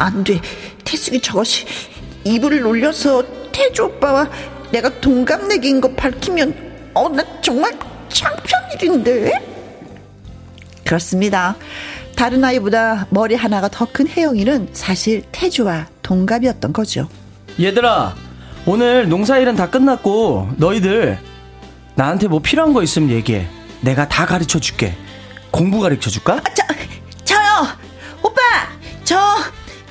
[0.05, 0.41] 안 돼.
[0.85, 1.65] 태숙이 저것이
[2.25, 4.29] 이불을 놀려서 태주 오빠와
[4.71, 7.73] 내가 동갑내기인 거 밝히면 어 나 정말
[8.09, 9.33] 창피한 일인데.
[10.85, 11.57] 그렇습니다.
[12.17, 17.09] 다른 아이보다 머리 하나가 더 큰 혜영이는 사실 태주와 동갑이었던 거죠.
[17.61, 18.15] 얘들아,
[18.67, 21.19] 오늘 농사일은 다 끝났고 너희들
[21.97, 23.49] 나한테 뭐 필요한 거 있으면 얘기해.
[23.81, 24.95] 내가 다 가르쳐 줄게.
[25.51, 26.35] 공부 가르쳐 줄까?
[26.35, 26.63] 아, 저,
[27.25, 27.67] 저요!
[28.23, 28.41] 오빠!
[29.05, 29.17] 저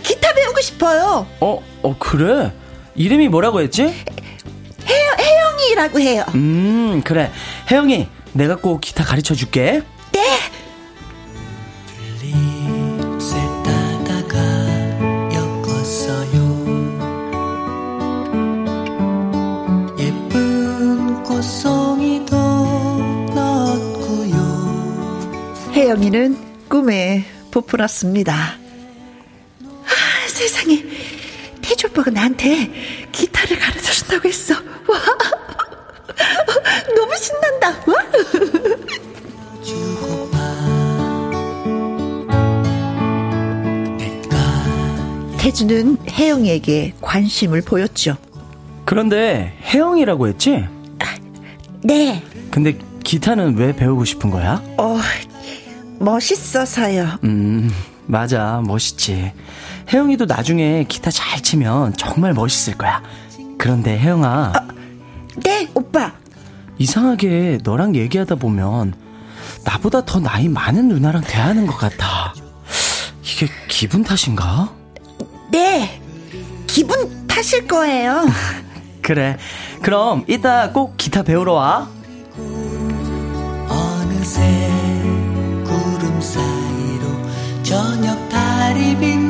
[0.03, 1.27] 기타 배우고 싶어요.
[1.39, 2.53] 어, 어 그래.
[2.95, 3.83] 이름이 뭐라고 했지?
[3.83, 6.25] 혜영, 혜영이라고 해요.
[6.35, 7.31] 음, 그래.
[7.71, 9.81] 혜영이, 내가 꼭 기타 가르쳐 줄게.
[10.11, 10.53] 네!
[25.73, 26.37] 혜영이는
[26.69, 28.62] 꿈에 부풀었습니다.
[30.43, 30.83] 아, 세상에.
[31.61, 32.69] 태주 오빠가 나한테
[33.13, 34.53] 기타를 가르쳐 준다고 했어.
[34.53, 34.99] 와.
[36.93, 37.69] 너무 신난다.
[37.87, 37.95] 와.
[45.37, 48.17] 태주는 혜영이에게 관심을 보였죠.
[48.83, 50.65] 그런데 혜영이라고 했지?
[51.83, 52.21] 네.
[52.51, 54.61] 근데 기타는 왜 배우고 싶은 거야?
[54.77, 54.97] 어,
[55.99, 57.19] 멋있어서요.
[57.23, 57.71] 음,
[58.07, 58.61] 맞아.
[58.65, 59.31] 멋있지.
[59.91, 63.01] 혜영이도 나중에 기타 잘 치면 정말 멋있을 거야.
[63.57, 64.53] 그런데 혜영아,
[65.43, 66.13] 네, 오빠.
[66.77, 68.93] 이상하게 너랑 얘기하다 보면
[69.63, 72.33] 나보다 더 나이 많은 누나랑 대하는 것 같아.
[73.23, 74.71] 이게 기분 탓인가?
[75.51, 76.01] 네.
[76.67, 78.25] 기분 탓일 거예요.
[79.01, 79.37] 그래.
[79.81, 81.87] 그럼 이따 꼭 기타 배우러 와.
[83.69, 84.41] 어느새
[85.65, 89.22] 구름 사이로 저녁 달이 노-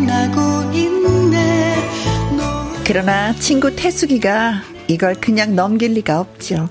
[2.85, 6.69] 그러나 친구 태숙이가 이걸 그냥 넘길 리가 없죠.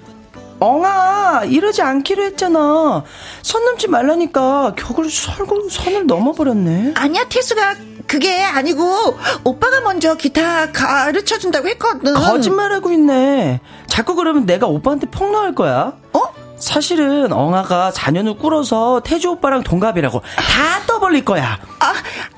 [0.61, 3.03] 엉아, 이러지 않기로 했잖아.
[3.43, 6.95] 선 넘지 말라니까 격을 설고 선을 넘어버렸네.
[6.95, 7.75] 아니야, 태수가
[8.07, 12.15] 그게 아니고 오빠가 먼저 기타 가르쳐 준다고 했거든.
[12.15, 13.61] 거짓말하고 있네.
[13.89, 15.95] 자꾸 그러면 내가 오빠한테 폭로할 거야.
[16.13, 16.21] 어?
[16.59, 21.59] 사실은 엉아가 4년을 꿇어서 태주 오빠랑 동갑이라고 다 떠벌릴 거야.
[21.81, 21.93] 아,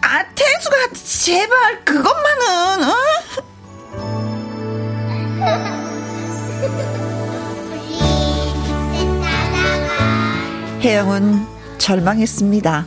[0.04, 2.94] 아, 태수가 제발 그것만은 어?
[10.82, 11.46] 혜영은
[11.78, 12.86] 절망했습니다.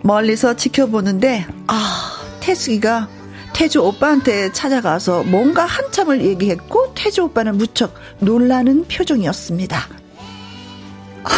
[0.00, 3.08] 멀리서 지켜보는데 아 태숙이가
[3.52, 9.78] 태주 오빠한테 찾아가서 뭔가 한참을 얘기했고 태주 오빠는 무척 놀라는 표정이었습니다.
[11.24, 11.30] 아,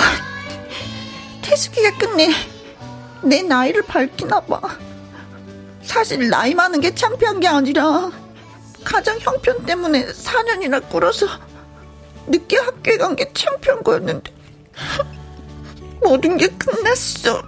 [1.43, 2.31] 태숙이가 끝내
[3.27, 4.61] 내 나이를 밝히나 봐.
[5.83, 8.11] 사실 나이 많은 게 창피한 게 아니라
[8.85, 11.27] 가장 형편 때문에 4년이나 꿇어서
[12.29, 14.33] 늦게 학교에 간 게 창피한 거였는데
[16.03, 17.43] 모든 게 끝났어.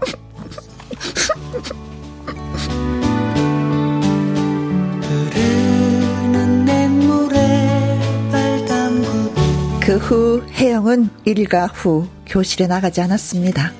[9.81, 13.73] 그후 혜영은 일과 후 교실에 나가지 않았습니다.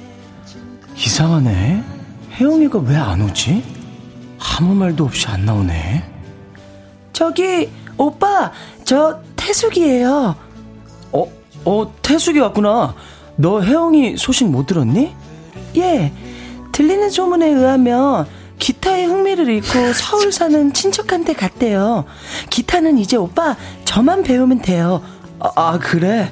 [0.97, 1.85] 이상하네.
[2.39, 3.63] 혜영이가 왜 안 오지?
[4.39, 6.05] 아무 말도 없이 안 나오네.
[7.13, 8.53] 저기 오빠
[8.85, 10.37] 저 태숙이에요.
[11.13, 11.27] 어,
[11.65, 12.95] 어 태숙이 왔구나.
[13.37, 15.15] 너 혜영이 소식 못 들었니?
[15.77, 16.13] 예.
[16.73, 18.27] 들리는 소문에 의하면
[18.61, 22.05] 기타에 흥미를 잃고 서울 사는 친척한테 갔대요.
[22.51, 25.03] 기타는 이제 오빠 저만 배우면 돼요.
[25.41, 26.31] 아, 아 그래?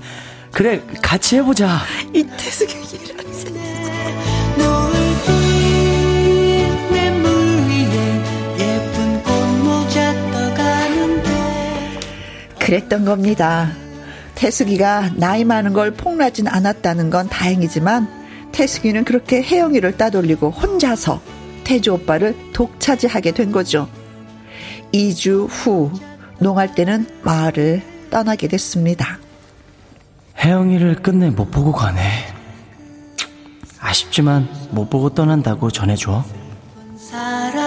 [0.53, 1.79] 그래 같이 해보자.
[2.15, 2.75] 이 태숙이
[12.67, 13.71] 그랬던 겁니다.
[14.35, 18.09] 태숙이가 나이 많은 걸 폭로하진 않았다는 건 다행이지만
[18.51, 21.23] 태숙이는 그렇게 혜영이를 따돌리고 혼자서
[21.63, 23.89] 태주 오빠를 독차지하게 된 거죠.
[24.93, 25.93] 2주 후
[26.41, 29.19] 농할 때는 마을을 떠나게 됐습니다.
[30.37, 32.03] 혜영이를 끝내 못 보고 가네.
[33.79, 36.25] 아쉽지만 못 보고 떠난다고 전해줘.
[36.99, 37.66] 사랑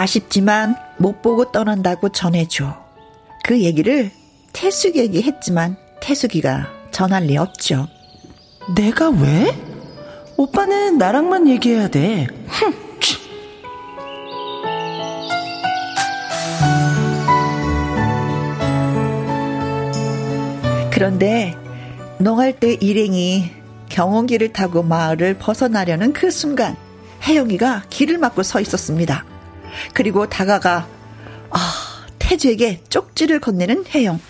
[0.00, 2.76] 아쉽지만 못 보고 떠난다고 전해줘.
[3.44, 4.10] 그 얘기를
[4.52, 7.88] 태숙이에게 했지만 태숙이가 전할 리 없죠.
[8.74, 9.56] 내가 왜?
[10.36, 12.26] 오빠는 나랑만 얘기해야 돼.
[12.46, 12.86] 흥.
[20.90, 21.54] 그런데
[22.18, 23.50] 농할 때 일행이
[23.90, 26.74] 경운길을 타고 마을을 벗어나려는 그 순간
[27.22, 29.35] 혜영이가 길을 막고 서 있었습니다.
[29.92, 30.86] 그리고 다가가
[31.50, 34.20] 아, 태주에게 쪽지를 건네는 혜영.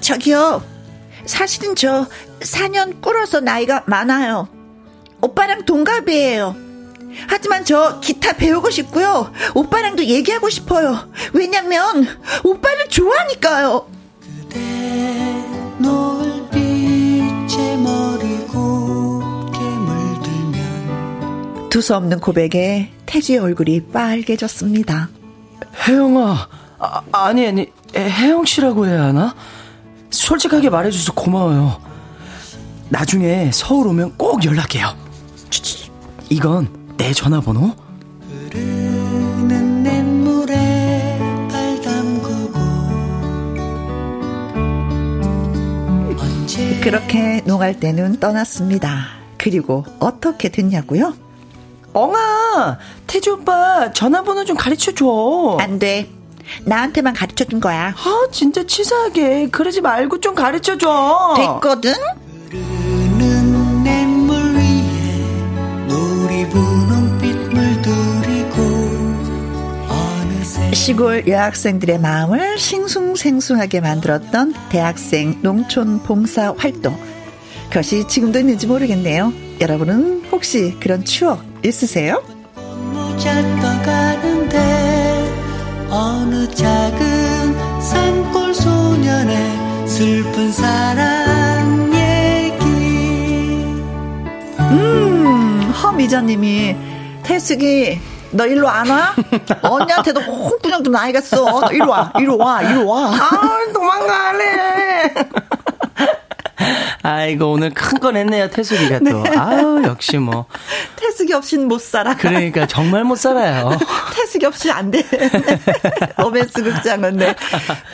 [0.00, 0.62] 저기요.
[1.26, 2.06] 사실은 저
[2.40, 4.48] 4년 꿇어서 나이가 많아요.
[5.20, 6.56] 오빠랑 동갑이에요.
[7.28, 9.32] 하지만 저 기타 배우고 싶고요.
[9.54, 11.08] 오빠랑도 얘기하고 싶어요.
[11.32, 12.06] 왜냐면
[12.42, 13.86] 오빠를 좋아하니까요.
[21.74, 25.08] 두서없는 고백에 태지의 얼굴이 빨개졌습니다.
[25.88, 26.48] 혜영아,
[26.78, 27.66] 아, 아니 아니
[27.96, 29.34] 혜영 씨라고 해야 하나?
[30.08, 31.80] 솔직하게 말해줘서 고마워요.
[32.90, 34.96] 나중에 서울 오면 꼭 연락해요.
[36.30, 37.74] 이건 내 전화번호.
[46.82, 49.06] 그렇게 농할 때는 떠났습니다.
[49.38, 51.23] 그리고 어떻게 됐냐고요?
[51.94, 55.56] 엉아, 태주 오빠 전화번호 좀 가르쳐 줘.
[55.60, 56.08] 안 돼.
[56.64, 57.94] 나한테만 가르쳐 준 거야.
[57.96, 59.48] 아, 진짜 치사하게.
[59.50, 61.34] 그러지 말고 좀 가르쳐 줘.
[61.36, 61.94] 됐거든?
[70.72, 76.96] 시골 여학생들의 마음을 싱숭생숭하게 만들었던 대학생 농촌 봉사 활동.
[77.68, 79.32] 그것이 지금도 있는지 모르겠네요.
[79.60, 82.22] 여러분은 혹시 그런 추억 있으세요?
[85.90, 92.64] 어느 작은 산골 소년의 슬픈 사랑 얘기
[94.58, 96.76] 음 허미자님이
[97.22, 98.00] 태숙이
[98.32, 99.14] 너 일로 안 와?
[99.62, 101.60] 언니한테도 홍구정 좀 나이겠어.
[101.60, 103.12] 너 일로 와, 일로 와, 일로 와.
[103.14, 105.14] 아, 도망가래.
[107.06, 109.22] 아이고, 오늘 큰 건 했네요, 태숙이가 또.
[109.22, 109.36] 네.
[109.36, 110.46] 아유, 역시 뭐.
[110.96, 112.16] 태숙이 없이는 못 살아.
[112.16, 113.78] 그러니까, 정말 못 살아요.
[114.16, 115.04] 태숙이 없이 안 돼.
[116.16, 117.34] 로맨스 극장은, 네.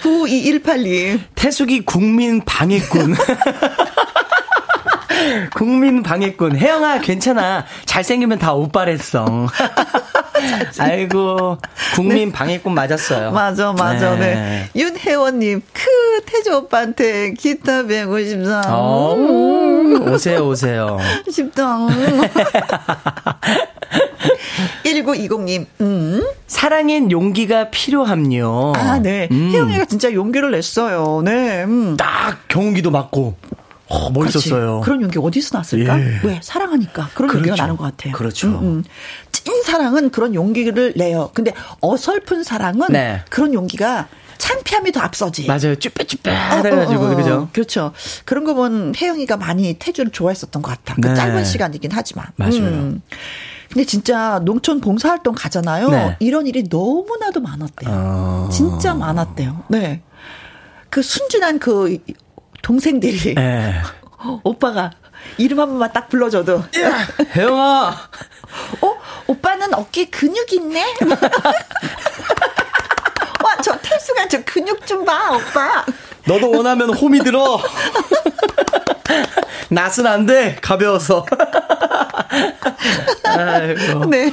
[0.02, 1.20] 92182.
[1.34, 3.14] 태숙이 국민 방해꾼.
[5.54, 6.56] 국민 방해꾼.
[6.56, 7.64] 혜영아, 괜찮아.
[7.84, 9.46] 잘생기면 다 오빠랬어.
[10.78, 11.58] 아이고,
[11.94, 12.32] 국민 네.
[12.32, 13.30] 방해꾼 맞았어요.
[13.32, 14.14] 맞아, 맞아.
[14.14, 14.34] 네.
[14.34, 14.68] 네.
[14.76, 15.84] 윤혜원님, 크,
[16.26, 18.62] 태조 오빠한테 기타 배우고 싶다.
[18.68, 19.14] 어,
[20.12, 20.98] 오세요, 오세요.
[21.30, 21.78] 싶다.
[24.84, 26.22] 1920님, 음.
[26.46, 28.72] 사랑엔 용기가 필요함요.
[28.76, 29.28] 아, 네.
[29.30, 29.50] 음.
[29.52, 31.22] 혜영이가 진짜 용기를 냈어요.
[31.24, 31.64] 네.
[31.64, 31.96] 음.
[31.96, 33.36] 딱 경운기도 맞고.
[33.90, 34.80] 어, 멋있었어요.
[34.82, 36.00] 그런 용기 어디서 났을까?
[36.00, 36.20] 예.
[36.22, 36.40] 왜?
[36.42, 37.10] 사랑하니까.
[37.14, 37.48] 그런 그렇죠.
[37.48, 38.12] 용기가 나는 것 같아요.
[38.14, 38.48] 그렇죠.
[38.48, 38.84] 음, 음.
[39.32, 41.30] 찐 사랑은 그런 용기를 내요.
[41.34, 43.22] 근데 어설픈 사랑은 네.
[43.30, 45.46] 그런 용기가 창피함이 더 앞서지.
[45.46, 45.74] 맞아요.
[45.74, 47.48] 쭈뼛쭈뼛 해가지고 어, 어, 어, 그죠?
[47.52, 47.92] 그렇죠.
[48.24, 50.94] 그런 거 보면 혜영이가 많이 태주를 좋아했었던 것 같아.
[50.94, 51.14] 그 네.
[51.14, 52.26] 짧은 시간이긴 하지만.
[52.36, 52.54] 맞아요.
[52.54, 53.02] 음.
[53.72, 55.88] 근데 진짜 농촌 봉사활동 가잖아요.
[55.90, 56.16] 네.
[56.20, 57.90] 이런 일이 너무나도 많았대요.
[57.90, 58.48] 어...
[58.50, 59.64] 진짜 많았대요.
[59.68, 60.02] 네.
[60.88, 61.98] 그 순진한 그
[62.62, 63.34] 동생들이.
[63.34, 63.74] 네.
[64.44, 64.90] 오빠가
[65.38, 66.62] 이름 한 번만 딱 불러줘도.
[67.36, 67.96] 혜영아.
[68.82, 68.94] 어?
[69.26, 70.84] 오빠는 어깨 근육 있네?
[73.42, 75.84] 와 저 탈수가 저 근육 좀 봐 오빠.
[76.26, 77.60] 너도 원하면 홈이 들어.
[79.70, 80.56] 낯은 안 돼.
[80.60, 81.24] 가벼워서.
[83.24, 84.04] 아이고.
[84.06, 84.30] 네.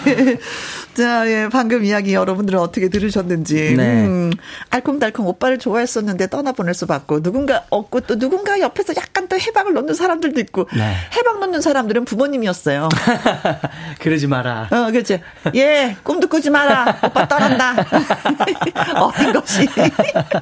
[0.97, 3.75] 자, 예, 방금 이야기 여러분들은 어떻게 들으셨는지.
[3.77, 4.07] 네.
[4.07, 4.31] 음,
[4.71, 9.93] 알콩달콩 오빠를 좋아했었는데 떠나보낼 수 받고, 누군가 없고, 또 누군가 옆에서 약간 또 해방을 넣는
[9.93, 10.95] 사람들도 있고, 네.
[11.15, 12.89] 해방 넣는 사람들은 부모님이었어요.
[14.01, 14.69] 그러지 마라.
[14.71, 15.21] 어, 그렇지.
[15.53, 16.99] 예, 꿈도 꾸지 마라.
[17.03, 17.75] 오빠 떠난다.
[18.99, 19.67] 어린 것이.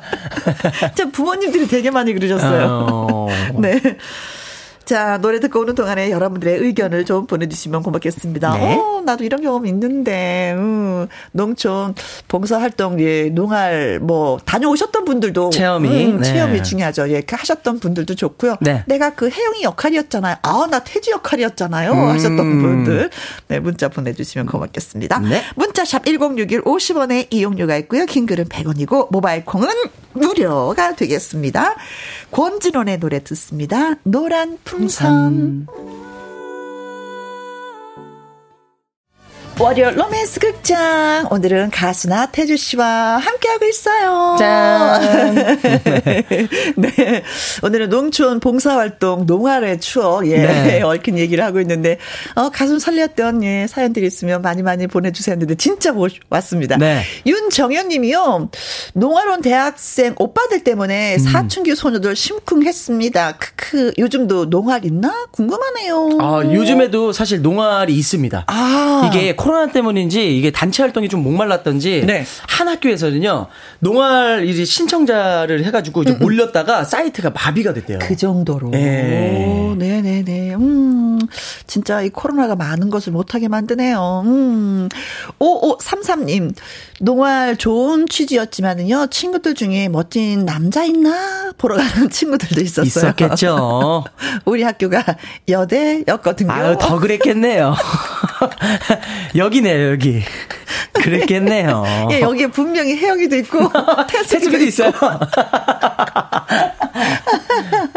[0.95, 2.87] 참, 부모님들이 되게 많이 그러셨어요.
[2.89, 3.27] 어...
[3.59, 3.81] 네.
[4.85, 8.57] 자, 노래 듣고 오는 동안에 여러분들의 의견을 좀 보내주시면 고맙겠습니다.
[8.57, 8.75] 네.
[8.75, 11.95] 어, 나도 이런 경험 있는데, 음, 농촌
[12.27, 15.49] 봉사활동, 예, 농활, 뭐, 다녀오셨던 분들도.
[15.49, 16.05] 체험이.
[16.05, 16.23] 음, 네.
[16.23, 17.09] 체험이 중요하죠.
[17.09, 18.57] 예, 그 하셨던 분들도 좋고요.
[18.61, 18.83] 네.
[18.85, 20.35] 내가 그 혜영이 역할이었잖아요.
[20.43, 21.91] 아, 나 태주 역할이었잖아요.
[21.91, 22.09] 음.
[22.09, 23.09] 하셨던 분들.
[23.47, 25.19] 네, 문자 보내주시면 고맙겠습니다.
[25.19, 25.41] 네.
[25.55, 28.05] 문자샵 1061 50원의 이용료가 있고요.
[28.05, 29.67] 긴 글은 100원이고, 모바일 콩은
[30.15, 31.75] 무료가 되겠습니다.
[32.31, 33.95] 권진원의 노래 듣습니다.
[34.03, 35.67] 노란 풍선.
[39.57, 41.27] 월요 로맨스 극장.
[41.31, 44.35] 오늘은 가수 나 태주 씨와 함께하고 있어요.
[44.37, 45.35] 짠.
[46.75, 47.23] 네.
[47.63, 50.37] 오늘은 농촌 봉사활동 농활의 추억, 예.
[50.39, 50.81] 네.
[50.81, 51.97] 얽힌 얘기를 하고 있는데,
[52.35, 56.75] 어, 가슴 설렸던, 예, 사연들이 있으면 많이 많이 보내주세요 했는데, 진짜 모, 왔습니다.
[56.75, 57.03] 네.
[57.25, 58.49] 윤정현 님이요.
[58.93, 61.19] 농활 온 대학생 오빠들 때문에 음.
[61.19, 63.37] 사춘기 소녀들 심쿵했습니다.
[63.37, 63.93] 크크.
[63.97, 65.27] 요즘도 농활 있나?
[65.31, 66.17] 궁금하네요.
[66.19, 68.43] 아, 요즘에도 사실 농활이 있습니다.
[68.47, 69.09] 아.
[69.09, 72.25] 이게 코로나 때문인지 이게 단체 활동이 좀 목말랐던지 네.
[72.47, 73.45] 한 학교에서는요
[73.79, 76.19] 농활 이제 신청자를 해가지고 이제 음, 음.
[76.19, 77.99] 몰렸다가 사이트가 마비가 됐대요.
[78.01, 78.69] 그 정도로.
[78.69, 79.75] 네.
[79.77, 80.53] 네 네 네.
[80.53, 81.19] 음,
[81.67, 84.23] 진짜 이 코로나가 많은 것을 못하게 만드네요.
[84.25, 84.89] 음.
[85.39, 86.53] 5533님,
[87.01, 91.51] 농활 좋은 취지였지만은요, 친구들 중에 멋진 남자 있나?
[91.57, 92.85] 보러 가는 친구들도 있었어요.
[92.85, 94.05] 있었겠죠.
[94.45, 95.03] 우리 학교가
[95.49, 96.51] 여대였거든요.
[96.51, 97.75] 아유, 더 그랬겠네요.
[99.35, 100.23] 여기네요, 여기.
[100.93, 101.83] 그랬겠네요.
[102.11, 103.69] 예, 여기에 분명히 혜영이도 있고,
[104.07, 104.91] 태수기도 있어요.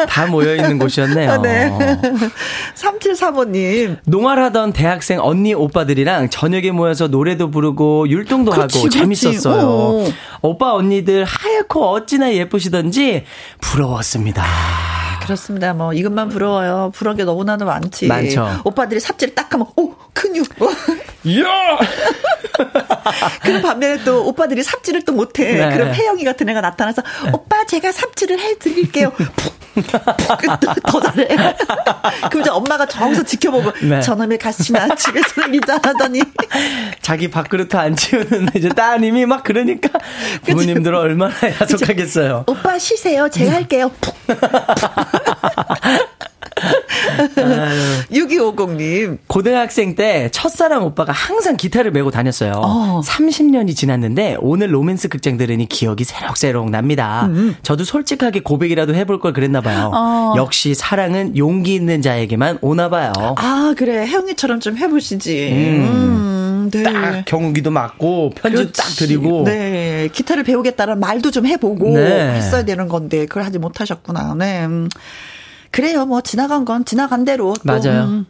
[0.07, 1.41] 다 모여 있는 곳이었네요.
[1.43, 1.71] 네.
[2.75, 3.99] 3735님.
[4.05, 8.99] 농활하던 대학생 언니 오빠들이랑 저녁에 모여서 노래도 부르고 율동도 그렇지, 하고 그렇지.
[8.99, 9.67] 재밌었어요.
[9.67, 10.07] 오.
[10.43, 13.25] 오빠 언니들 하얗고 어찌나 예쁘시던지
[13.61, 14.45] 부러웠습니다.
[15.23, 15.75] 그렇습니다.
[15.75, 16.91] 뭐 이것만 부러워요.
[16.95, 18.07] 부러운 게 너무나도 많지.
[18.07, 18.49] 많죠.
[18.65, 20.47] 오빠들이 삽질 딱 하면 오 근육.
[21.27, 21.79] 야.
[23.43, 25.53] 그런 반면에 또 오빠들이 삽질을 또 못해.
[25.53, 25.75] 네.
[25.75, 27.31] 그럼 혜영이 같은 애가 나타나서 네.
[27.33, 29.13] 오빠 제가 삽질을 해드릴게요.
[30.87, 31.27] 더 잘해.
[32.31, 34.01] 그럼 이제 엄마가 저기서 지켜보고 네.
[34.01, 36.23] 저놈의 가시나 집에서 일하더니
[37.03, 39.91] 자기 밥그릇 안 치우는 이제 따님이 막 그러니까
[40.45, 42.45] 부모님들은 얼마나 야속하겠어요.
[42.47, 43.29] 오빠 쉬세요.
[43.29, 43.91] 제가 할게요.
[48.11, 49.19] 6250님.
[49.29, 52.53] 고등학생 때 첫사랑 오빠가 항상 기타를 메고 다녔어요.
[52.57, 53.01] 어.
[53.05, 57.27] 30년이 지났는데 오늘 로맨스 극장 들으니 기억이 새록새록 납니다.
[57.27, 57.57] 음.
[57.63, 59.91] 저도 솔직하게 고백이라도 해볼 걸 그랬나 봐요.
[59.93, 60.35] 어.
[60.37, 63.13] 역시 사랑은 용기 있는 자에게만 오나 봐요.
[63.37, 65.51] 아 그래 혜영이처럼 좀 해보시지.
[65.53, 66.69] 음.
[66.69, 66.83] 음, 네.
[66.85, 68.73] 딱 경기도 맞고 편지 그렇지.
[68.75, 69.45] 딱 드리고.
[69.45, 72.35] 네 기타를 배우겠다는 말도 좀 해보고 네.
[72.37, 74.35] 했어야 되는 건데 그걸 하지 못하셨구나.
[74.39, 74.65] 네.
[74.67, 74.89] 음.
[75.71, 76.07] 그래요.
[76.07, 77.55] 뭐 지나간 건 지나간 대로.
[77.65, 78.05] 맞아요.
[78.05, 78.27] 음.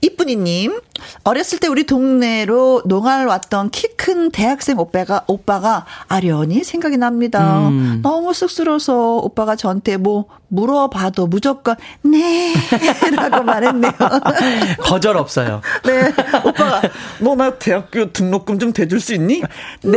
[0.00, 0.80] 이쁜이님,
[1.24, 7.68] 어렸을 때 우리 동네로 농활 왔던 키 큰 대학생 오빠가, 오빠가 아련히 생각이 납니다.
[7.68, 8.00] 음.
[8.02, 12.54] 너무 쑥스러워서 오빠가 저한테 뭐 물어봐도 무조건, 네.
[13.14, 13.92] 라고 말했네요.
[14.80, 15.60] 거절 없어요.
[15.84, 16.10] 네.
[16.44, 16.80] 오빠가,
[17.20, 19.42] 너 나 대학교 등록금 좀 대줄 수 있니?
[19.82, 19.90] 네.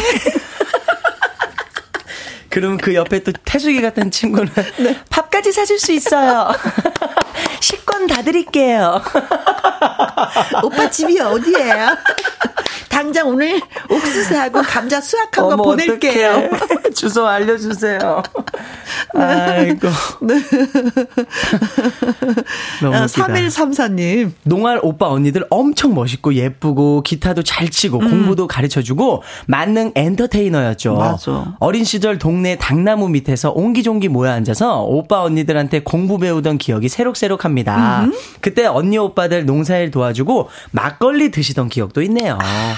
[0.00, 0.02] 네.
[2.48, 4.96] 그럼 그 옆에 또 태수기 같은 친구는 네.
[5.10, 6.48] 밥까지 사줄 수 있어요.
[7.66, 9.02] 식권 다 드릴게요.
[10.62, 11.96] 오빠 집이 어디예요?
[12.96, 16.48] 당장 오늘 옥수수하고 감자 수확한 거 보낼게요.
[16.96, 18.22] 주소 알려주세요.
[19.14, 19.88] 아이고.
[20.22, 20.34] 네.
[22.80, 24.32] 너무 아, 3134님.
[24.44, 28.10] 농알 오빠 언니들 엄청 멋있고 예쁘고 기타도 잘 치고 음.
[28.10, 30.94] 공부도 가르쳐주고 만능 엔터테이너였죠.
[30.94, 31.54] 맞아.
[31.60, 38.04] 어린 시절 동네 당나무 밑에서 옹기종기 모여 앉아서 오빠 언니들한테 공부 배우던 기억이 새록새록합니다.
[38.04, 38.14] 음.
[38.40, 42.38] 그때 언니 오빠들 농사일 도와주고 막걸리 드시던 기억도 있네요.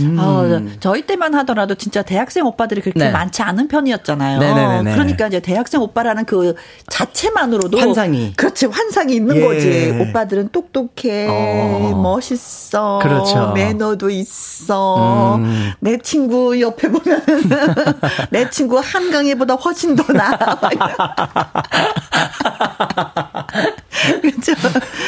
[0.00, 0.16] 음.
[0.18, 3.10] 어, 저희 때만 하더라도 진짜 대학생 오빠들이 그렇게 네.
[3.10, 4.38] 많지 않은 편이었잖아요.
[4.38, 4.92] 네네네네.
[4.92, 6.54] 그러니까 이제 대학생 오빠라는 그
[6.88, 9.40] 자체만으로도 환상이 그렇지 환상이 있는 예.
[9.40, 9.98] 거지.
[10.00, 12.00] 오빠들은 똑똑해, 어.
[12.02, 13.52] 멋있어, 그렇죠.
[13.52, 15.36] 매너도 있어.
[15.36, 15.72] 음.
[15.80, 17.24] 내 친구 옆에 보면
[18.30, 20.36] 내 친구 한강이보다 훨씬 더 나.
[24.20, 24.52] 그렇죠.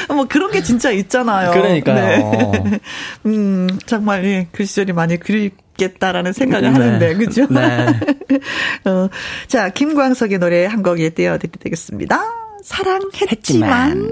[0.08, 1.50] 뭐 그런 게 진짜 있잖아요.
[1.50, 2.32] 그러니까요.
[2.64, 2.80] 네.
[3.26, 6.78] 음, 정말 예, 그 시절이 많이 그립겠다라는 생각을 네.
[6.78, 7.46] 하는데, 그죠?
[7.50, 7.86] 네.
[8.88, 9.08] 어,
[9.48, 12.20] 자, 김광석의 노래 한 곡에 띄워드리겠습니다.
[12.62, 13.28] 사랑했지만.
[13.30, 14.10] 했지만.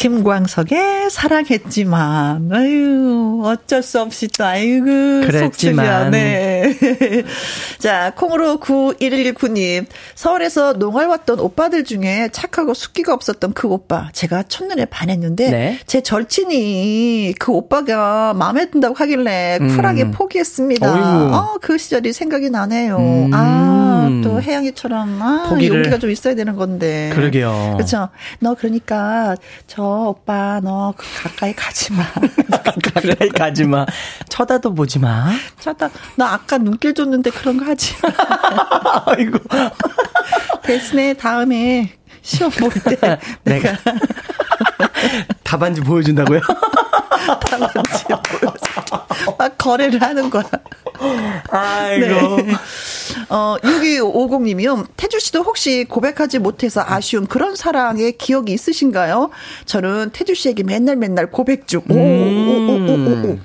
[0.00, 6.10] 김광석의 사랑했지만, 아유, 어쩔 수 없이 또, 아이고, 그랬지만.
[6.10, 6.74] 네.
[7.78, 9.84] 자, 콩으로 9119님,
[10.14, 15.78] 서울에서 농활 왔던 오빠들 중에 착하고 숙기가 없었던 그 오빠, 제가 첫눈에 반했는데, 네.
[15.86, 19.76] 제 절친이 그 오빠가 마음에 든다고 하길래 음.
[19.76, 20.94] 쿨하게 포기했습니다.
[20.94, 21.36] 어이구.
[21.36, 22.96] 어, 그 시절이 생각이 나네요.
[22.96, 23.30] 음.
[23.34, 25.76] 아, 또 혜영이처럼, 아, 포기를.
[25.76, 27.10] 용기가 좀 있어야 되는 건데.
[27.12, 27.74] 그러게요.
[27.76, 28.08] 그렇죠.
[28.38, 29.36] 너 그러니까,
[29.66, 32.04] 저 오빠 너 가까이 가지 마.
[32.82, 33.86] 가까이 가지 마.
[34.28, 35.30] 쳐다도 보지 마.
[35.58, 35.90] 쳐다.
[36.16, 38.10] 나 아까 눈길 줬는데 그런 거 하지 마.
[39.06, 39.38] 아이고.
[40.62, 43.76] 대신에 다음에 시험 볼 때 내가
[45.42, 46.40] 답안지 보여준다고요?
[47.40, 48.59] 답안지 보여줘.
[49.38, 50.44] 막 거래를 하는 거야.
[51.50, 52.42] 아이고.
[52.42, 52.54] 네.
[53.28, 54.86] 어, 6250님이요.
[54.96, 59.30] 태주 씨도 혹시 고백하지 못해서 아쉬운 그런 사랑의 기억이 있으신가요?
[59.66, 61.82] 저는 태주 씨에게 맨날 맨날 고백 중.
[61.88, 63.38] 오, 오, 오, 오, 오, 오.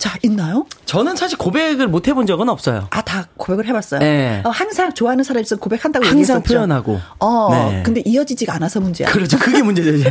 [0.00, 0.64] 자, 있나요?
[0.86, 2.88] 저는 사실 고백을 못 해본 적은 없어요.
[2.88, 4.00] 아, 다 고백을 해봤어요?
[4.00, 4.40] 네.
[4.44, 6.54] 어, 항상 좋아하는 사람이 있으면 고백한다고 항상 얘기했었죠.
[6.54, 6.98] 표현하고.
[7.18, 7.82] 어, 네.
[7.84, 9.10] 근데 이어지지가 않아서 문제야.
[9.10, 9.38] 그렇죠.
[9.38, 9.92] 그게 문제죠,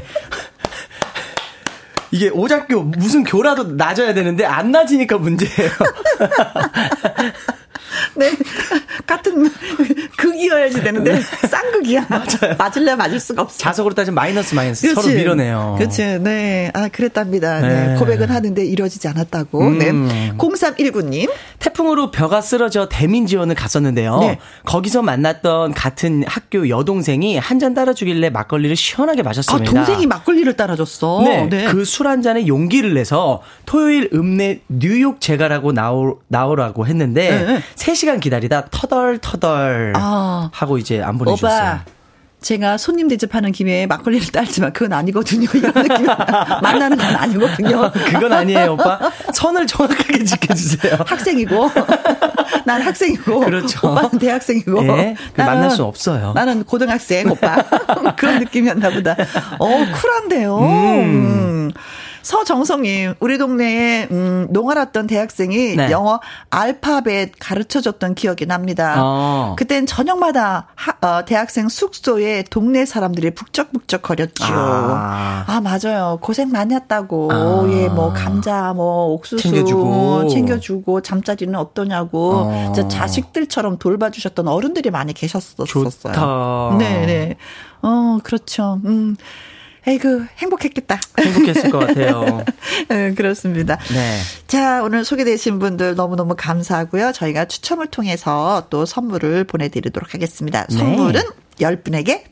[2.11, 5.71] 이게 오작교 무슨 교라도 낮아야 되는데 안 낮으니까 문제예요.
[8.15, 8.31] 네.
[9.05, 9.49] 같은
[10.17, 11.21] 극이어야지 되는데 네.
[11.47, 12.07] 쌍극이야.
[12.09, 12.55] 맞아요.
[12.57, 13.57] 맞을래 맞을 수가 없어.
[13.57, 15.01] 자석으로 따지면 마이너스 마이너스 그렇지.
[15.01, 15.75] 서로 밀어내요.
[15.77, 16.19] 그렇지.
[16.21, 16.71] 네.
[16.73, 17.59] 아, 그랬답니다.
[17.61, 17.87] 네.
[17.87, 17.95] 네.
[17.95, 19.59] 고백은 하는데 이루어지지 않았다고.
[19.61, 19.77] 음.
[19.77, 20.31] 네.
[20.37, 21.29] 0319 님.
[21.59, 24.19] 태풍으로 벼가 쓰러져 대민 지원을 갔었는데요.
[24.19, 24.39] 네.
[24.65, 29.69] 거기서 만났던 같은 학교 여동생이 한 잔 따라 주길래 막걸리를 시원하게 마셨습니다.
[29.69, 31.21] 아, 동생이 막걸리를 따라 줬어.
[31.25, 31.45] 네.
[31.49, 31.65] 네.
[31.65, 37.61] 그 술 한 잔에 용기를 내서 토요일 읍내 뉴욕 제가라고 나오, 나오라고 했는데 네.
[37.79, 40.49] 3시간 기다리다 터덜터덜 아.
[40.53, 41.59] 하고 이제 안 보내주셨어요.
[41.59, 41.83] 오빠.
[42.41, 45.47] 제가 손님 대접하는 김에 막걸리를 딸지만 그건 아니거든요.
[45.53, 46.05] 이런 느낌.
[46.61, 47.91] 만나는 건 아니거든요.
[48.11, 48.97] 그건 아니에요, 오빠.
[49.33, 50.99] 선을 정확하게 지켜주세요.
[51.05, 51.69] 학생이고,
[52.65, 53.91] 난 학생이고, 그렇죠.
[53.91, 56.31] 오빠는 대학생이고, 네, 나는, 만날 수 없어요.
[56.33, 57.57] 나는 고등학생 오빠
[58.15, 59.17] 그런 느낌이었나 보다.
[59.59, 60.57] 어 쿨한데요.
[60.59, 60.63] 음.
[60.65, 61.71] 음.
[62.29, 65.89] 서정성님, 우리 동네에 음, 농활했던 대학생이 네.
[65.89, 66.19] 영어
[66.51, 68.97] 알파벳 가르쳐줬던 기억이 납니다.
[68.99, 69.55] 어.
[69.57, 74.43] 그땐 저녁마다 하, 어, 대학생 숙소에 동네 사람들이 북적북적 거렸죠.
[74.43, 75.43] 아.
[75.47, 75.59] 아.
[75.61, 76.19] 맞아요.
[76.21, 77.31] 고생 많이 했다고.
[77.31, 77.67] 아.
[77.71, 82.43] 예, 뭐 감자, 뭐 옥수수 챙겨주고, 챙겨주고 잠자리는 어떠냐고.
[82.45, 82.73] 어.
[82.89, 85.65] 자식들처럼 돌봐주셨던 어른들이 많이 계셨었어요.
[85.65, 86.75] 좋다.
[86.77, 87.35] 네, 네.
[87.81, 88.79] 어, 그렇죠.
[88.85, 89.15] 음.
[89.87, 90.99] 에이그, 행복했겠다.
[91.19, 92.43] 행복했을 것 같아요.
[92.89, 93.77] 네, 그렇습니다.
[93.93, 94.19] 네.
[94.47, 97.11] 자, 오늘 소개되신 분들 너무너무 감사하고요.
[97.13, 100.65] 저희가 추첨을 통해서 또 선물을 보내드리도록 하겠습니다.
[100.69, 100.77] 네.
[100.77, 101.21] 선물은
[101.59, 102.23] 10분에게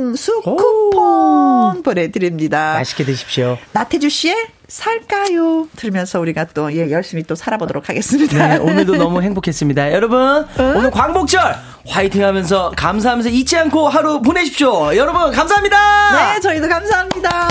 [0.00, 2.74] 팥빙수 쿠폰 보내드립니다.
[2.74, 3.58] 맛있게 드십시오.
[3.72, 4.36] 나태주 씨의
[4.68, 5.68] 살까요?
[5.76, 8.46] 들으면서 우리가 또 예, 열심히 또 살아보도록 하겠습니다.
[8.46, 9.92] 네, 오늘도 너무 행복했습니다.
[9.92, 10.46] 여러분, 어?
[10.76, 11.56] 오늘 광복절
[11.88, 14.96] 화이팅 하면서 감사하면서 잊지 않고 하루 보내십시오.
[14.96, 16.34] 여러분, 감사합니다.
[16.34, 17.48] 네, 저희도 감사합니다.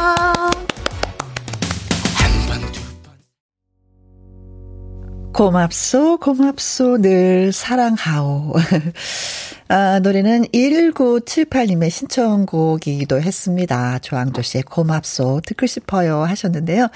[5.34, 8.54] 고맙소, 고맙소, 늘 사랑하오.
[9.72, 14.00] 아, 노래는 1978님의 신청곡이기도 했습니다.
[14.00, 16.88] 조항조 씨의 고맙소 듣고 싶어요 하셨는데요.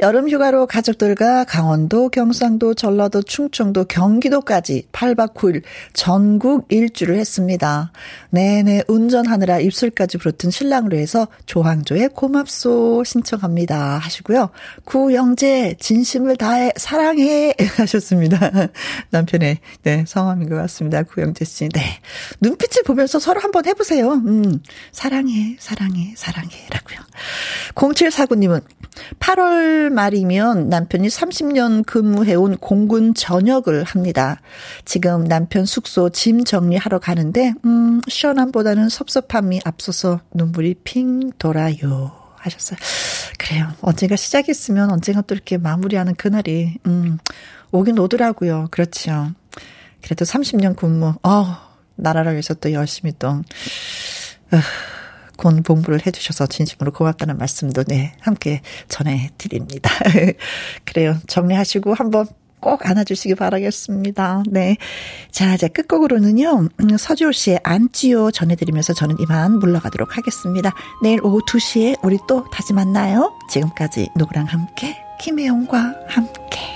[0.00, 5.60] 여름 휴가로 가족들과 강원도, 경상도, 전라도, 충청도, 경기도까지 8박 9일
[5.92, 7.92] 전국 일주를 했습니다.
[8.30, 14.48] 네네 운전하느라 입술까지 부르튼 신랑으로 해서 조항조의 고맙소 신청합니다 하시고요.
[14.84, 18.70] 구영재 진심을 다해 사랑해 하셨습니다.
[19.10, 21.02] 남편의 네 성함인 것 같습니다.
[21.02, 21.68] 구영재 씨.
[21.68, 21.82] 네.
[22.40, 24.12] 눈빛을 보면서 서로 한번 해보세요.
[24.12, 24.60] 음,
[24.90, 26.66] 사랑해, 사랑해, 사랑해.
[26.70, 26.98] 라고요.
[27.74, 28.62] 0749님은
[29.20, 34.40] 8월 말이면 남편이 30년 근무해온 공군 전역을 합니다.
[34.84, 42.12] 지금 남편 숙소 짐 정리하러 가는데, 음, 시원함보다는 섭섭함이 앞서서 눈물이 핑 돌아요.
[42.36, 42.78] 하셨어요.
[43.38, 43.72] 그래요.
[43.80, 47.18] 언젠가 시작했으면 언젠가 또 이렇게 마무리하는 그날이, 음,
[47.70, 48.68] 오긴 오더라고요.
[48.70, 49.32] 그렇죠.
[50.02, 53.42] 그래도 30년 근무, 어 나라를 위해서 또 열심히 또, 어,
[55.36, 59.90] 군 복무를 해주셔서 진심으로 고맙다는 말씀도 네, 함께 전해드립니다.
[60.84, 61.16] 그래요.
[61.26, 62.26] 정리하시고 한번
[62.60, 64.44] 꼭 안아주시기 바라겠습니다.
[64.48, 64.76] 네.
[65.32, 70.72] 자, 이제 끝곡으로는요, 음, 서지호 씨의 안지요 전해드리면서 저는 이만 물러가도록 하겠습니다.
[71.02, 73.36] 내일 오후 2시에 우리 또 다시 만나요.
[73.50, 76.71] 지금까지 누구랑 함께, 김혜영과 함께.